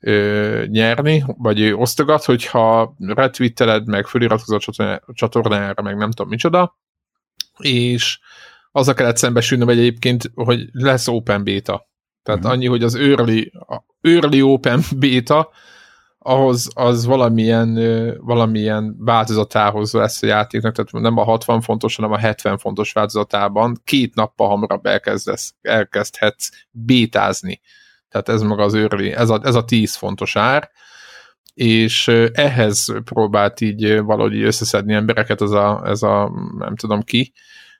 ö, 0.00 0.64
nyerni, 0.66 1.24
vagy 1.26 1.60
ő 1.60 1.74
osztogat, 1.74 2.24
hogyha 2.24 2.94
retweeteled, 2.98 3.86
meg 3.86 4.06
föliratkozol 4.06 4.56
a 4.56 4.60
csatorná- 4.60 5.02
a 5.06 5.12
csatornára, 5.12 5.82
meg 5.82 5.96
nem 5.96 6.10
tudom 6.10 6.28
micsoda, 6.28 6.78
és 7.58 8.18
azzal 8.72 8.94
kellett 8.94 9.16
szembesülnöm 9.16 9.68
egyébként, 9.68 10.30
hogy 10.34 10.68
lesz 10.72 11.08
open 11.08 11.44
beta. 11.44 11.88
Tehát 12.22 12.40
Mhm. 12.40 12.48
uh-huh. 12.48 12.50
annyi, 12.50 12.66
hogy 12.66 12.82
az 12.82 12.94
early, 12.94 13.50
early 14.00 14.42
open 14.42 14.82
beta, 14.96 15.50
ahhoz 16.26 16.68
az 16.74 17.06
valamilyen, 17.06 17.74
valamilyen 18.20 18.96
változatához 18.98 19.92
lesz 19.92 20.22
a 20.22 20.26
játéknak, 20.26 20.74
tehát 20.74 20.92
nem 20.92 21.16
a 21.16 21.24
60 21.24 21.60
fontos, 21.60 21.96
hanem 21.96 22.12
a 22.12 22.18
70 22.18 22.58
fontos 22.58 22.92
változatában 22.92 23.80
két 23.84 24.14
nappal 24.14 24.48
hamarabb 24.48 24.86
elkezdesz, 24.86 25.54
elkezdhetsz 25.62 26.48
bétázni. 26.70 27.60
Tehát 28.08 28.28
ez 28.28 28.42
maga 28.42 28.62
az 28.62 28.74
őrli, 28.74 29.12
ez 29.12 29.30
a, 29.30 29.40
ez 29.42 29.54
a 29.54 29.64
10 29.64 29.94
fontos 29.94 30.36
ár, 30.36 30.70
és 31.54 32.08
ehhez 32.32 32.94
próbált 33.04 33.60
így 33.60 34.00
valahogy 34.00 34.42
összeszedni 34.42 34.94
embereket 34.94 35.42
ez 35.42 35.50
a, 35.50 35.82
ez 35.84 36.02
a 36.02 36.32
nem 36.58 36.76
tudom 36.76 37.02
ki, 37.02 37.32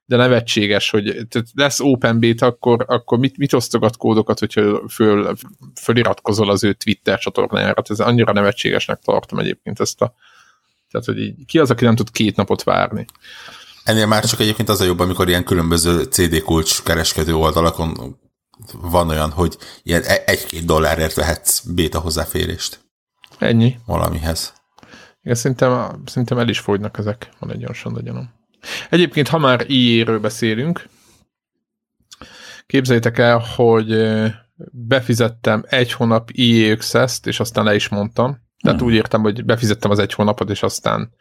de 0.06 0.16
nevetséges, 0.16 0.90
hogy 0.90 1.04
tehát 1.04 1.48
lesz 1.54 1.80
open 1.80 2.20
beta, 2.20 2.46
akkor, 2.46 2.84
akkor 2.88 3.18
mit, 3.18 3.36
mit 3.36 3.52
osztogat 3.52 3.96
kódokat, 3.96 4.38
hogyha 4.38 4.88
föl, 4.88 5.36
föliratkozol 5.80 6.50
az 6.50 6.64
ő 6.64 6.72
Twitter 6.72 7.18
csatornájára. 7.18 7.82
Ez 7.88 8.00
annyira 8.00 8.32
nevetségesnek 8.32 9.00
tartom 9.00 9.38
egyébként 9.38 9.80
ezt 9.80 10.02
a 10.02 10.14
tehát, 10.90 11.06
hogy 11.06 11.18
így, 11.18 11.44
ki 11.46 11.58
az, 11.58 11.70
aki 11.70 11.84
nem 11.84 11.94
tud 11.94 12.10
két 12.10 12.36
napot 12.36 12.62
várni? 12.62 13.04
Ennél 13.84 14.06
már 14.06 14.24
csak 14.24 14.40
egyébként 14.40 14.68
az 14.68 14.80
a 14.80 14.84
jobb, 14.84 14.98
amikor 14.98 15.28
ilyen 15.28 15.44
különböző 15.44 16.02
CD 16.02 16.42
kulcs 16.42 16.82
kereskedő 16.82 17.34
oldalakon 17.34 18.18
van 18.72 19.08
olyan, 19.08 19.30
hogy 19.30 19.58
ilyen 19.82 20.02
e- 20.02 20.22
egy-két 20.26 20.64
dollárért 20.64 21.14
vehetsz 21.14 21.60
béta 21.60 21.98
hozzáférést. 21.98 22.80
Ennyi. 23.38 23.76
Valamihez. 23.86 24.52
Igen, 25.22 25.36
szerintem, 25.36 26.02
szerintem 26.06 26.38
el 26.38 26.48
is 26.48 26.58
fogynak 26.58 26.98
ezek, 26.98 27.28
van 27.38 27.50
egy 27.50 27.60
olyan 27.60 27.74
sandagyanom. 27.74 28.30
Egyébként, 28.90 29.28
ha 29.28 29.38
már 29.38 29.64
IE-ről 29.70 30.20
beszélünk, 30.20 30.88
képzeljétek 32.66 33.18
el, 33.18 33.42
hogy 33.56 33.96
befizettem 34.70 35.64
egy 35.68 35.92
hónap 35.92 36.30
IE 36.32 36.72
Access-t, 36.72 37.26
és 37.26 37.40
aztán 37.40 37.64
le 37.64 37.74
is 37.74 37.88
mondtam. 37.88 38.44
Tehát 38.62 38.78
hmm. 38.78 38.88
úgy 38.88 38.94
értem, 38.94 39.20
hogy 39.20 39.44
befizettem 39.44 39.90
az 39.90 39.98
egy 39.98 40.12
hónapot, 40.12 40.50
és 40.50 40.62
aztán 40.62 41.14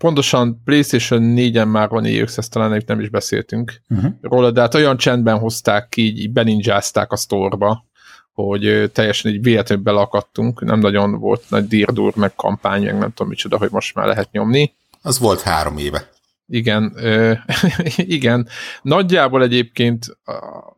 pontosan 0.00 0.60
PlayStation 0.64 1.34
4-en 1.36 1.70
már 1.70 1.88
van 1.88 2.04
EA 2.04 2.22
Access, 2.22 2.48
talán 2.48 2.82
nem 2.86 3.00
is 3.00 3.08
beszéltünk 3.08 3.82
uh-huh. 3.88 4.12
róla, 4.20 4.50
de 4.50 4.60
hát 4.60 4.74
olyan 4.74 4.96
csendben 4.96 5.38
hozták 5.38 5.88
ki, 5.88 6.02
így 6.02 6.32
beninjázták 6.32 7.12
a 7.12 7.16
sztorba, 7.16 7.84
hogy 8.32 8.90
teljesen 8.92 9.32
így 9.32 9.42
véletlenül 9.42 9.84
belakadtunk, 9.84 10.60
nem 10.60 10.78
nagyon 10.78 11.18
volt 11.18 11.44
nagy 11.48 11.66
dirdur, 11.66 12.14
meg 12.16 12.34
kampány, 12.34 12.84
meg 12.84 12.98
nem 12.98 13.12
tudom 13.12 13.28
micsoda, 13.28 13.58
hogy 13.58 13.70
most 13.70 13.94
már 13.94 14.06
lehet 14.06 14.32
nyomni. 14.32 14.74
Az 15.02 15.18
volt 15.18 15.40
három 15.40 15.78
éve. 15.78 16.08
Igen, 16.52 16.92
ö, 16.96 17.32
igen. 17.96 18.48
Nagyjából 18.82 19.42
egyébként 19.42 20.18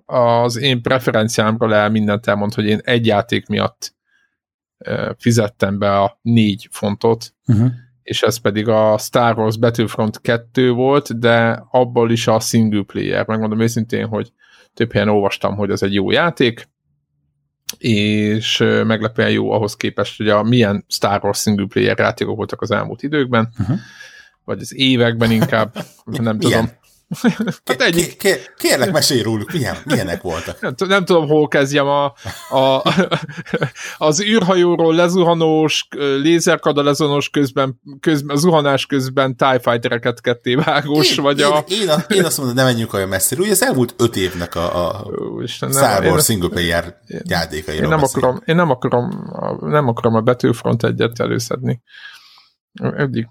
az 0.07 0.57
én 0.57 0.83
preferenciámról 0.83 1.75
el 1.75 1.91
mindent 1.91 2.27
elmond, 2.27 2.55
hogy 2.55 2.65
én 2.65 2.81
egy 2.83 3.07
játék 3.07 3.47
miatt 3.47 3.95
fizettem 5.19 5.79
be 5.79 5.99
a 5.99 6.19
négy 6.23 6.69
fontot, 6.71 7.35
uh-huh. 7.47 7.71
és 8.03 8.23
ez 8.23 8.37
pedig 8.37 8.69
a 8.69 8.99
Star 8.99 9.39
Wars 9.39 9.59
Battlefront 9.59 10.21
2 10.21 10.71
volt, 10.71 11.19
de 11.19 11.65
abból 11.71 12.11
is 12.11 12.27
a 12.27 12.41
single 12.41 12.83
player. 12.83 13.27
Megmondom 13.27 13.61
őszintén, 13.61 14.07
hogy 14.07 14.33
több 14.75 14.93
helyen 14.93 15.09
olvastam, 15.09 15.57
hogy 15.57 15.71
ez 15.71 15.83
egy 15.83 15.95
jó 15.95 16.11
játék, 16.11 16.69
és 17.79 18.59
meglepően 18.87 19.31
jó 19.31 19.51
ahhoz 19.51 19.77
képest, 19.77 20.17
hogy 20.17 20.29
a 20.29 20.43
milyen 20.43 20.85
Star 20.89 21.25
Wars 21.25 21.41
single 21.41 21.67
player 21.67 21.99
játékok 21.99 22.37
voltak 22.37 22.61
az 22.61 22.71
elmúlt 22.71 23.03
időkben. 23.03 23.49
Uh-huh 23.59 23.79
vagy 24.45 24.61
az 24.61 24.77
években 24.77 25.31
inkább, 25.31 25.85
nem 26.05 26.39
tudom. 26.39 26.71
Hát 27.65 27.81
egy... 27.81 28.17
Kér, 28.17 28.39
kérlek, 28.57 28.93
mesélj 28.93 29.23
róluk, 29.23 29.53
milyen, 29.53 29.77
milyenek 29.85 30.23
voltak. 30.23 30.61
Nem, 30.61 30.75
nem 30.79 31.05
tudom, 31.05 31.29
hol 31.29 31.49
kezdjem 31.49 31.87
a, 31.87 32.05
a, 32.51 32.83
az 33.99 34.23
űrhajóról 34.23 34.95
lezuhanós, 34.95 35.89
lézerkada 35.99 36.83
lezonós 36.83 37.29
közben, 37.29 37.81
közben, 38.01 38.37
zuhanás 38.37 38.87
közben 38.87 39.37
TIE 39.37 39.61
Fightereket 39.63 40.21
ketté 40.21 40.55
vágós, 40.55 41.17
én, 41.17 41.23
vagy 41.23 41.39
én, 41.39 41.45
a... 41.45 41.65
Én, 41.69 41.89
a, 41.89 41.97
én 42.09 42.25
azt 42.25 42.39
mondom, 42.39 42.57
ne 42.57 42.65
menjünk 42.65 42.93
olyan 42.93 43.09
messzire. 43.09 43.41
Ugye 43.41 43.51
az 43.51 43.63
elmúlt 43.63 43.95
öt 43.99 44.17
évnek 44.17 44.55
a, 44.55 44.89
a 44.89 45.07
Isten, 45.43 45.73
Star 45.73 46.05
Wars 46.05 46.25
single 46.25 46.49
player 46.49 46.97
játékairól 47.23 47.85
én 47.85 47.89
nem 47.89 48.03
akarom, 48.03 48.43
én 48.45 48.57
nem 48.57 48.71
akarom, 48.71 49.11
nem 49.61 49.89
akarom 49.89 50.15
a 50.15 50.21
Battlefront 50.21 50.85
egyet 50.85 51.21
előszedni. 51.21 51.83
Eddig, 52.81 53.29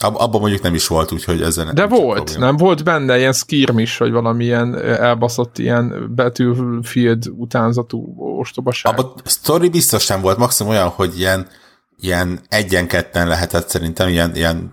Ab, 0.00 0.14
abban 0.16 0.40
mondjuk 0.40 0.62
nem 0.62 0.74
is 0.74 0.86
volt, 0.86 1.12
úgyhogy 1.12 1.42
ezen 1.42 1.74
De 1.74 1.86
volt, 1.86 2.14
probléma. 2.24 2.44
nem 2.44 2.56
volt 2.56 2.84
benne 2.84 3.18
ilyen 3.18 3.32
skirmish, 3.32 3.98
vagy 3.98 4.10
valamilyen 4.10 4.78
elbaszott 4.84 5.58
ilyen 5.58 6.14
Battlefield 6.14 7.28
utánzatú 7.28 8.14
ostobaság. 8.38 8.98
Abban 8.98 9.12
a 9.24 9.28
story 9.28 9.68
biztos 9.68 10.06
nem 10.06 10.20
volt, 10.20 10.38
maximum 10.38 10.72
olyan, 10.72 10.88
hogy 10.88 11.18
ilyen, 11.18 11.48
ilyen 11.96 12.40
egyen-ketten 12.48 13.28
lehetett 13.28 13.68
szerintem 13.68 14.08
ilyen, 14.08 14.34
ilyen 14.34 14.72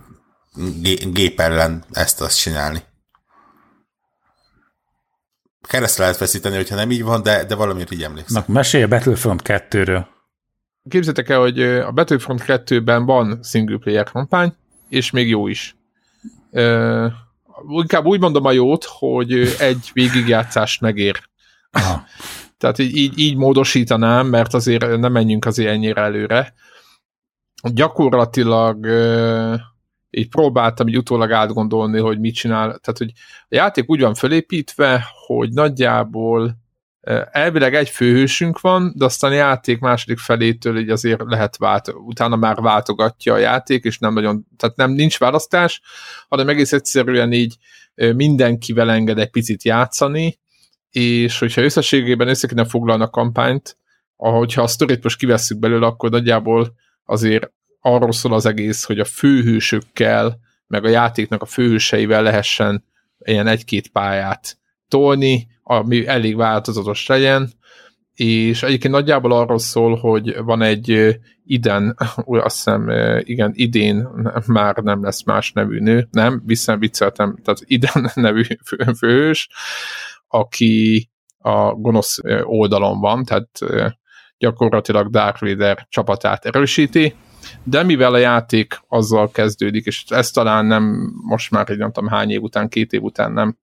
gép 1.12 1.40
ellen 1.40 1.84
ezt 1.92 2.22
azt 2.22 2.40
csinálni. 2.40 2.84
Keresztre 5.68 6.04
lehet 6.04 6.18
feszíteni, 6.18 6.56
hogyha 6.56 6.76
nem 6.76 6.92
így 6.92 7.04
van, 7.04 7.24
de, 7.24 7.44
de 7.44 7.56
valamiért 7.56 7.92
így 7.92 8.04
emlékszem. 8.04 8.44
Na, 8.48 8.54
mesélj 8.54 8.84
a 8.84 8.88
Battlefront 8.88 9.42
2-ről. 9.46 10.06
Képzeljétek 10.90 11.30
el, 11.30 11.40
hogy 11.40 11.62
a 11.62 11.92
Battlefront 11.92 12.44
2-ben 12.48 13.06
van 13.06 13.40
single 13.44 13.78
player 13.78 14.12
kampány, 14.12 14.54
és 14.90 15.12
még 15.12 15.30
jó 15.30 15.48
is. 15.48 15.76
Uh, 16.52 17.12
inkább 17.70 18.06
úgy 18.06 18.20
mondom 18.20 18.46
a 18.46 18.52
jót, 18.52 18.86
hogy 18.88 19.32
egy 19.60 19.90
végigjátszást 19.94 20.82
megér. 20.82 21.30
Aha. 21.72 22.04
Tehát 22.58 22.80
így, 22.80 22.96
így, 22.96 23.20
így 23.20 23.36
módosítanám, 23.36 24.28
mert 24.28 24.54
azért 24.54 24.98
nem 24.98 25.12
menjünk 25.12 25.46
azért 25.46 25.70
ennyire 25.70 26.02
előre. 26.02 26.54
Gyakorlatilag 27.74 28.86
uh, 28.86 29.60
így 30.10 30.30
próbáltam 30.30 30.88
így 30.88 30.98
utólag 30.98 31.32
átgondolni, 31.32 32.00
hogy 32.00 32.20
mit 32.20 32.36
csinál. 32.36 32.68
Tehát, 32.68 32.98
hogy 32.98 33.12
a 33.42 33.56
játék 33.56 33.90
úgy 33.90 34.00
van 34.00 34.14
fölépítve, 34.14 35.06
hogy 35.28 35.50
nagyjából 35.50 36.63
elvileg 37.32 37.76
egy 37.76 37.90
főhősünk 37.90 38.60
van, 38.60 38.94
de 38.96 39.06
aztán 39.06 39.32
a 39.32 39.36
játék 39.36 39.80
második 39.80 40.18
felétől 40.18 40.78
így 40.78 40.90
azért 40.90 41.22
lehet 41.26 41.58
vált, 41.58 41.94
utána 41.94 42.36
már 42.36 42.56
váltogatja 42.56 43.34
a 43.34 43.38
játék, 43.38 43.84
és 43.84 43.98
nem 43.98 44.14
nagyon, 44.14 44.46
tehát 44.58 44.76
nem 44.76 44.92
nincs 44.92 45.20
választás, 45.20 45.82
hanem 46.28 46.50
egész 46.50 46.74
egyszerűen 46.74 47.32
így 47.32 47.56
mindenkivel 47.96 48.92
enged 48.92 49.20
egy 49.20 49.30
picit 49.30 49.64
játszani, 49.64 50.40
és 50.90 51.40
hogyha 51.40 51.62
összességében 51.62 52.28
össze 52.28 52.48
kéne 52.48 52.66
foglalni 52.66 53.04
a 53.04 53.10
kampányt, 53.10 53.78
ahogyha 54.16 54.62
a 54.62 54.68
sztorit 54.68 55.04
most 55.04 55.18
kivesszük 55.18 55.60
belőle, 55.60 55.86
akkor 55.86 56.10
nagyjából 56.10 56.74
azért 57.04 57.52
arról 57.80 58.12
szól 58.12 58.34
az 58.34 58.46
egész, 58.46 58.84
hogy 58.84 59.00
a 59.00 59.06
főhősökkel, 59.06 60.40
meg 60.68 60.86
a 60.86 60.90
játéknak 60.90 61.42
a 61.42 61.46
főhőseivel 61.46 62.24
lehessen 62.24 62.86
ilyen 63.18 63.48
egy-két 63.48 63.88
pályát 63.88 64.58
tolni, 64.88 65.48
ami 65.64 66.08
elég 66.08 66.36
változatos 66.36 67.08
legyen, 67.08 67.50
és 68.14 68.64
egyébként 68.64 68.94
nagyjából 68.94 69.32
arról 69.32 69.60
szól, 69.60 69.96
hogy 69.96 70.38
van 70.44 70.62
egy 70.62 71.18
iden, 71.46 71.96
azt 72.26 72.56
hiszem, 72.56 72.90
igen, 73.20 73.52
idén 73.56 74.08
már 74.48 74.76
nem 74.76 75.04
lesz 75.04 75.24
más 75.24 75.52
nevű 75.52 75.80
nő, 75.80 76.08
nem, 76.12 76.42
vissza 76.46 76.78
vicceltem, 76.78 77.38
tehát 77.44 77.60
iden 77.64 78.12
nevű 78.14 78.44
főhős, 78.66 79.50
aki 80.28 81.10
a 81.38 81.74
gonosz 81.74 82.18
oldalon 82.44 83.00
van, 83.00 83.24
tehát 83.24 83.60
gyakorlatilag 84.38 85.10
Darth 85.10 85.42
Vader 85.42 85.86
csapatát 85.90 86.46
erősíti, 86.46 87.16
de 87.64 87.84
mivel 87.84 88.14
a 88.14 88.18
játék 88.18 88.80
azzal 88.88 89.32
kezdődik, 89.32 89.86
és 89.86 90.04
ez 90.08 90.32
talán 90.32 90.66
nem 90.66 91.14
most 91.28 91.52
már 91.52 91.70
egy 91.70 91.78
nem 91.78 91.92
tudom 91.92 92.10
hány 92.10 92.30
év 92.30 92.42
után, 92.42 92.70
két 92.70 92.94
év 92.94 93.02
után 93.02 93.32
nem 93.32 93.58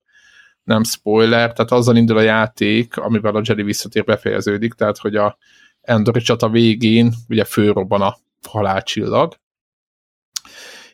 nem 0.71 0.85
spoiler, 0.85 1.53
tehát 1.53 1.71
azzal 1.73 1.97
indul 1.97 2.17
a 2.17 2.21
játék, 2.21 2.97
amivel 2.97 3.37
a 3.37 3.43
Jedi 3.45 3.63
visszatér 3.63 4.05
befejeződik, 4.05 4.73
tehát 4.73 4.99
hogy 4.99 5.17
a 5.17 5.37
Endori 5.81 6.21
csata 6.21 6.49
végén 6.49 7.13
ugye 7.29 7.45
főrobban 7.45 8.01
a 8.03 8.17
halálcsillag, 8.49 9.35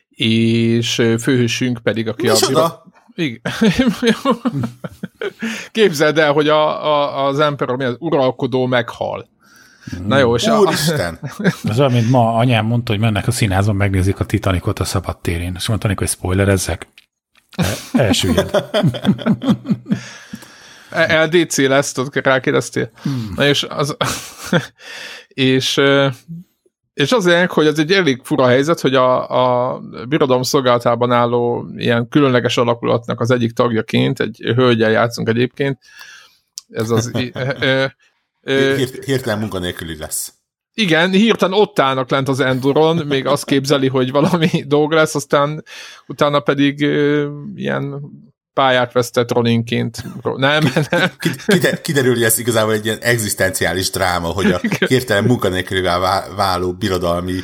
és 0.09 0.93
főhősünk 1.19 1.79
pedig, 1.83 2.07
aki 2.07 2.21
Mi 2.21 2.53
a... 2.53 2.83
Igen. 3.15 3.41
Képzeld 5.71 6.17
el, 6.17 6.31
hogy 6.31 6.47
a, 6.47 6.85
a, 6.85 7.25
az 7.25 7.39
Emperor, 7.39 7.77
mi 7.77 7.83
az 7.83 7.95
uralkodó 7.99 8.65
meghal. 8.65 9.29
Na 10.05 10.17
jó, 10.17 10.35
és 10.35 10.47
Úristen! 10.47 11.19
A... 11.21 11.53
Ez 11.63 11.79
olyan, 11.79 11.91
mint 11.91 12.09
ma 12.09 12.35
anyám 12.35 12.65
mondta, 12.65 12.91
hogy 12.91 13.01
mennek 13.01 13.27
a 13.27 13.31
színházban, 13.31 13.75
megnézik 13.75 14.19
a 14.19 14.25
Titanicot 14.25 14.79
a 14.79 14.83
szabadtérén. 14.83 15.53
És 15.57 15.67
mondta, 15.67 15.93
hogy 15.95 16.07
spoilerezzek. 16.07 16.87
Elsüllyed. 17.97 18.63
LDC 21.25 21.57
lesz, 21.57 21.91
tudod, 21.91 22.15
rákérdeztél? 22.15 22.91
Hmm. 23.01 23.31
Na 23.35 23.47
és 23.47 23.65
az... 23.69 23.97
és 25.27 25.81
és 26.93 27.11
azért, 27.11 27.51
hogy 27.51 27.65
ez 27.67 27.79
egy 27.79 27.91
elég 27.91 28.21
fura 28.23 28.47
helyzet, 28.47 28.79
hogy 28.79 28.95
a, 28.95 29.29
a 29.29 29.79
birodalom 30.09 30.41
szolgálatában 30.41 31.11
álló 31.11 31.67
ilyen 31.75 32.07
különleges 32.07 32.57
alakulatnak 32.57 33.19
az 33.19 33.31
egyik 33.31 33.51
tagjaként, 33.51 34.19
egy 34.19 34.37
hölgyel 34.55 34.91
játszunk 34.91 35.29
egyébként, 35.29 35.79
ez 36.69 36.89
az... 36.89 37.11
Hirtelen 39.05 39.39
munkanélküli 39.39 39.97
lesz. 39.97 40.33
Igen, 40.79 41.11
hirtelen 41.11 41.59
ott 41.59 41.79
állnak 41.79 42.09
lent 42.09 42.27
az 42.27 42.39
Enduron, 42.39 42.97
még 42.97 43.25
azt 43.25 43.45
képzeli, 43.45 43.87
hogy 43.87 44.11
valami 44.11 44.49
dolg 44.67 44.91
lesz, 44.91 45.15
aztán 45.15 45.63
utána 46.07 46.39
pedig 46.39 46.81
ö, 46.81 47.27
ilyen 47.55 48.01
pályát 48.53 48.91
vesztett 48.91 49.31
Roninként. 49.31 50.03
Nem, 50.21 50.63
nem. 50.89 51.11
Kiderül, 51.81 52.13
hogy 52.13 52.23
ez 52.23 52.39
igazából 52.39 52.73
egy 52.73 52.85
ilyen 52.85 52.97
egzisztenciális 53.01 53.89
dráma, 53.89 54.27
hogy 54.27 54.51
a 54.51 54.59
hirtelen 54.87 55.23
munkanélkülivel 55.23 56.23
váló 56.35 56.73
birodalmi 56.73 57.35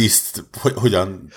tiszt 0.00 0.44
hogy, 0.60 0.72
hogyan 0.76 1.28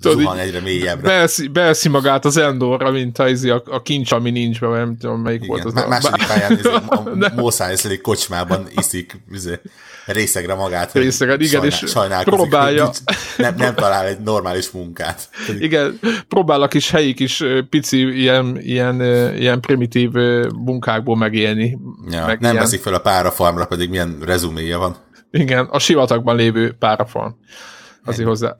Tudod, 0.00 0.18
zuhan 0.18 0.38
egyre 0.38 0.60
mélyebbre. 0.60 1.08
Beeszi, 1.08 1.48
beeszi 1.48 1.88
magát 1.88 2.24
az 2.24 2.36
Endorra, 2.36 2.90
mint 2.90 3.18
a, 3.18 3.28
izé, 3.28 3.50
a, 3.50 3.62
a 3.66 3.82
kincs, 3.82 4.12
ami 4.12 4.30
nincs 4.30 4.60
be, 4.60 4.68
nem 4.68 4.96
tudom 4.96 5.20
melyik 5.20 5.42
Igen, 5.42 5.48
volt 5.48 5.64
az. 5.64 5.72
Má- 5.72 5.88
második 5.88 6.26
pályán 6.26 6.52
izé, 6.52 6.68
a 6.72 7.32
Mószáj 7.34 7.76
kocsmában 8.02 8.66
iszik 8.76 9.22
izé, 9.32 9.60
részegre 10.06 10.54
magát. 10.54 10.92
Részegre, 10.92 11.36
igen, 11.38 11.64
és 11.64 11.84
próbálja. 12.24 12.82
Nincs, 12.82 12.98
nem, 13.36 13.54
nem 13.56 13.74
talál 13.74 14.06
egy 14.06 14.20
normális 14.20 14.70
munkát. 14.70 15.28
Igen, 15.58 15.98
próbál 16.28 16.62
a 16.62 16.68
kis 16.68 16.90
helyi 16.90 17.14
kis 17.14 17.44
pici 17.70 18.20
ilyen, 18.20 18.58
ilyen, 18.60 19.02
ilyen 19.36 19.60
primitív 19.60 20.10
munkákból 20.64 21.16
megélni. 21.16 21.78
Ja, 22.10 22.26
meg 22.26 22.40
nem 22.40 22.52
ilyen. 22.52 22.64
veszik 22.64 22.80
fel 22.80 22.94
a 22.94 22.98
párafarmra, 22.98 23.64
pedig 23.64 23.88
milyen 23.88 24.18
rezuméja 24.24 24.78
van. 24.78 24.96
Igen, 25.30 25.64
a 25.64 25.78
sivatagban 25.78 26.36
lévő 26.36 26.76
párafarm. 26.78 27.32
Azért 28.04 28.28
hozzá. 28.28 28.56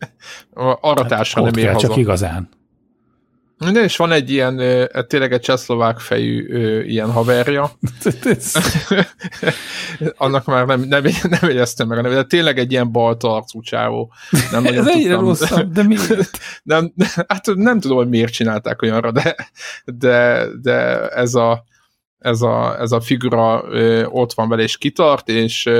Aratásra 0.80 1.44
hát 1.44 1.54
nem 1.54 1.64
ér 1.64 1.72
haza. 1.72 1.86
csak 1.86 1.96
igazán. 1.96 2.48
De 3.58 3.82
és 3.82 3.96
van 3.96 4.12
egy 4.12 4.30
ilyen, 4.30 4.56
tényleg 5.06 5.32
egy 5.32 5.40
csehszlovák 5.40 5.98
fejű 5.98 6.46
ilyen 6.82 7.12
haverja. 7.12 7.70
Annak 10.16 10.44
már 10.44 10.66
nem, 10.66 10.80
nem, 10.80 11.04
nem 11.22 11.40
jegyeztem 11.42 11.88
meg 11.88 11.98
a 11.98 12.00
nevét, 12.00 12.16
de 12.16 12.24
tényleg 12.24 12.58
egy 12.58 12.72
ilyen 12.72 12.92
balta 12.92 13.34
arcú 13.34 13.60
csávó. 13.60 14.12
Nem 14.50 14.66
Ez 14.66 14.86
egyre 14.86 15.14
rosszabb, 15.14 15.72
de 15.72 15.82
miért? 15.82 16.38
Nem, 16.62 16.92
hát 17.28 17.46
nem 17.54 17.80
tudom, 17.80 17.96
hogy 17.96 18.08
miért 18.08 18.32
csinálták 18.32 18.82
olyanra, 18.82 19.12
de, 19.12 19.36
de, 19.84 20.46
de 20.62 21.08
ez, 21.08 21.34
a, 21.34 21.64
ez, 22.18 22.40
a, 22.40 22.80
ez 22.80 22.92
a 22.92 23.00
figura 23.00 23.62
ott 24.04 24.32
van 24.32 24.48
vele, 24.48 24.62
és 24.62 24.76
kitart, 24.76 25.28
és 25.28 25.70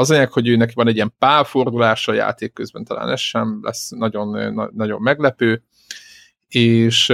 az 0.00 0.10
anyag, 0.10 0.32
hogy 0.32 0.48
őnek 0.48 0.70
van 0.74 0.88
egy 0.88 0.94
ilyen 0.94 1.14
pálfordulása 1.18 2.12
a 2.12 2.14
játék 2.14 2.52
közben, 2.52 2.84
talán 2.84 3.08
ez 3.08 3.20
sem 3.20 3.58
lesz 3.62 3.90
nagyon, 3.90 4.54
nagyon 4.74 5.00
meglepő, 5.02 5.62
és, 6.48 7.12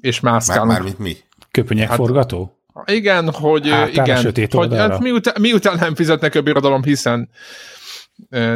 és 0.00 0.20
mászkálunk. 0.20 0.70
Már, 0.70 0.82
már 0.82 0.92
mi? 0.98 1.16
Köpönyegforgató? 1.50 2.56
Hát, 2.74 2.90
igen, 2.90 3.32
hogy, 3.32 3.68
hát, 3.68 3.88
igen, 3.88 4.32
hogy 4.50 4.74
hát 4.74 4.98
miután, 4.98 5.34
miután 5.40 5.78
nem 5.78 5.94
fizetnek 5.94 6.34
a 6.34 6.42
birodalom, 6.42 6.82
hiszen 6.82 7.30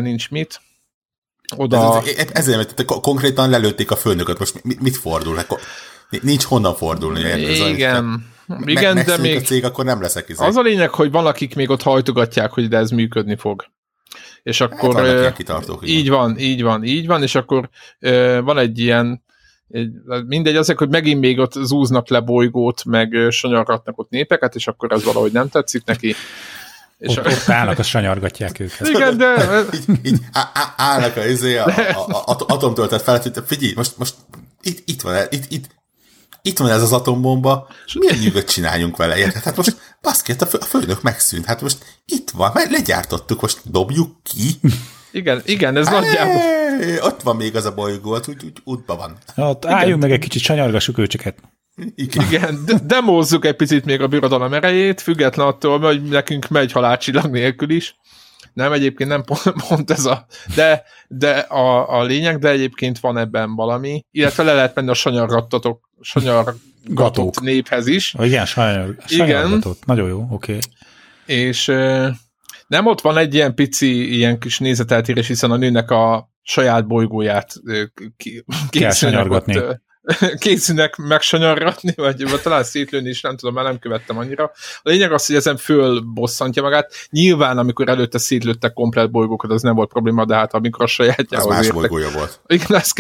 nincs 0.01 0.31
mit. 0.31 0.61
Oda... 1.57 2.03
Ez, 2.05 2.17
ez, 2.17 2.29
ezért, 2.33 2.85
konkrétan 2.85 3.51
lelőtték 3.51 3.91
a 3.91 3.97
főnököt, 3.97 4.39
most 4.39 4.65
mit, 4.65 4.81
mit 4.81 4.97
fordul? 4.97 5.39
Nincs 6.23 6.45
honnan 6.45 6.75
fordulni. 6.75 7.21
Igen. 7.21 8.25
Igen, 8.65 8.95
me- 8.95 9.07
de 9.07 9.17
még... 9.17 9.37
a 9.37 9.41
cég, 9.41 9.65
akkor 9.65 9.85
nem 9.85 10.01
leszek 10.01 10.29
izé. 10.29 10.45
Az 10.45 10.57
a 10.57 10.63
lényeg, 10.63 10.91
hogy 10.91 11.11
valakik 11.11 11.55
még 11.55 11.71
ott 11.71 11.83
hajtogatják, 11.83 12.51
hogy 12.51 12.69
de 12.69 12.77
ez 12.77 12.91
működni 12.91 13.37
fog. 13.37 13.65
És 14.43 14.59
hát 14.59 14.73
akkor... 14.73 15.07
Hát 15.07 15.37
kitartók, 15.37 15.89
így 15.89 16.09
van, 16.09 16.39
így 16.39 16.63
van, 16.63 16.85
így 16.85 17.07
van, 17.07 17.23
és 17.23 17.35
akkor 17.35 17.69
van 18.41 18.59
egy 18.59 18.79
ilyen 18.79 19.25
egy, 19.71 19.91
mindegy, 20.27 20.57
azért, 20.57 20.79
hogy 20.79 20.89
megint 20.89 21.21
még 21.21 21.39
ott 21.39 21.53
zúznak 21.53 22.09
le 22.09 22.21
bolygót, 22.21 22.85
meg 22.85 23.13
sanyargatnak 23.31 23.99
ott 23.99 24.11
népeket, 24.11 24.55
és 24.55 24.67
akkor 24.67 24.93
ez 24.93 25.05
valahogy 25.05 25.33
nem 25.33 25.49
tetszik 25.49 25.85
neki. 25.85 26.15
És 26.99 27.17
ott, 27.17 27.27
a... 27.27 27.31
ott 27.31 27.49
állnak, 27.49 27.79
azt 27.79 27.89
sanyargatják 27.89 28.61
őket. 28.61 28.89
Igen, 28.95 29.17
de... 29.17 29.35
így, 29.75 29.99
így 30.03 30.21
állnak 30.77 31.17
a, 31.17 31.27
izé, 31.27 31.57
a, 31.57 31.67
a, 31.67 32.09
a, 32.09 32.31
a 32.31 32.45
atomtöltet 32.47 33.03
felett, 33.03 33.23
hogy 33.23 33.43
figyelj, 33.47 33.73
most, 33.77 33.99
most 33.99 34.15
itt, 34.63 34.89
itt 34.89 35.03
van, 35.03 35.27
itt, 35.31 35.45
itt, 35.53 35.69
itt 36.47 36.59
van 36.59 36.71
ez 36.71 36.83
az 36.83 36.93
atombomba, 36.93 37.69
és 37.87 37.93
milyen 37.93 38.19
nyugodt 38.19 38.51
csináljunk 38.51 38.97
vele, 38.97 39.19
érted? 39.19 39.43
Hát 39.43 39.57
most 39.57 39.77
baszki, 40.03 40.33
hát 40.33 40.43
a, 40.43 40.47
fő, 40.47 40.59
a 40.61 40.65
főnök 40.65 41.03
megszűnt, 41.03 41.45
hát 41.45 41.61
most 41.61 41.79
itt 42.05 42.31
van, 42.31 42.51
mert 42.55 42.71
legyártottuk, 42.71 43.41
most 43.41 43.61
dobjuk 43.65 44.23
ki. 44.23 44.61
Igen, 45.11 45.43
igen, 45.45 45.77
ez 45.77 45.89
nagyjából. 45.89 46.43
Ott 47.01 47.23
van 47.23 47.37
még 47.37 47.57
az 47.57 47.65
a 47.65 47.75
bolygó, 47.75 48.11
ott 48.11 48.29
úgy, 48.29 48.45
úgy 48.45 48.59
útba 48.65 48.97
van. 48.97 49.17
Ott 49.49 49.65
álljunk 49.65 50.03
meg 50.03 50.11
egy 50.11 50.19
kicsit, 50.19 50.43
sanyargassuk 50.43 50.99
őcseket. 50.99 51.39
Igen, 51.95 52.27
igen 52.27 52.65
de 52.65 52.79
demózzuk 52.85 53.45
egy 53.45 53.57
picit 53.57 53.85
még 53.85 54.01
a 54.01 54.07
birodalom 54.07 54.55
erejét, 54.55 55.01
független 55.01 55.47
attól, 55.47 55.79
hogy 55.79 56.03
nekünk 56.03 56.49
megy 56.49 56.73
halálcsillag 56.73 57.31
nélkül 57.31 57.71
is. 57.71 57.97
Nem, 58.57 58.73
egyébként 58.73 59.11
nem 59.11 59.23
pont, 59.23 59.43
pont 59.69 59.91
ez 59.91 60.05
a... 60.05 60.27
De, 60.55 60.85
de 61.09 61.39
a, 61.39 61.99
a 61.99 62.05
lényeg, 62.05 62.39
de 62.39 62.49
egyébként 62.49 62.99
van 62.99 63.19
ebben 63.19 63.55
valami. 63.55 64.05
Illetve 64.11 64.43
le 64.43 64.55
lehet 64.55 64.75
menni 64.75 64.89
a 64.91 64.95
sanyargattatok, 64.95 65.91
sanyargatott 66.01 67.41
néphez 67.41 67.87
is. 67.87 68.15
Igen, 68.19 68.47
sanyar, 68.47 68.97
Igen. 69.07 69.63
Nagyon 69.87 70.09
jó, 70.09 70.27
oké. 70.31 70.53
Okay. 70.53 70.61
És 71.27 71.67
nem 72.67 72.87
ott 72.87 73.01
van 73.01 73.17
egy 73.17 73.35
ilyen 73.35 73.55
pici, 73.55 74.15
ilyen 74.15 74.39
kis 74.39 74.59
nézeteltérés, 74.59 75.27
hiszen 75.27 75.51
a 75.51 75.57
nőnek 75.57 75.91
a 75.91 76.31
saját 76.43 76.87
bolygóját 76.87 77.53
ki, 78.17 78.45
kell 78.71 78.93
sanyargatni 78.93 79.61
készülnek 80.39 80.97
megsanyargatni, 80.97 81.93
vagy, 81.97 82.31
vagy 82.31 82.41
talán 82.41 82.65
szétlőni 82.65 83.09
is, 83.09 83.21
nem 83.21 83.37
tudom, 83.37 83.55
már 83.55 83.65
nem 83.65 83.79
követtem 83.79 84.19
annyira. 84.19 84.45
A 84.83 84.89
lényeg 84.89 85.13
az, 85.13 85.27
hogy 85.27 85.37
ezen 85.37 85.57
föl 85.57 86.01
bosszantja 86.01 86.63
magát. 86.63 86.95
Nyilván, 87.11 87.59
amikor 87.59 87.89
előtte 87.89 88.19
szétlőttek 88.19 88.73
komplet 88.73 89.11
bolygókat, 89.11 89.51
az 89.51 89.63
nem 89.63 89.75
volt 89.75 89.89
probléma, 89.89 90.25
de 90.25 90.35
hát 90.35 90.55
amikor 90.55 90.83
a 90.83 90.87
sajátjához 90.87 91.47
Az 91.47 91.53
más 91.53 91.65
értek, 91.65 91.79
bolygója 91.79 92.11
volt. 92.11 92.41
Igen, 92.47 92.75
ez 92.75 92.93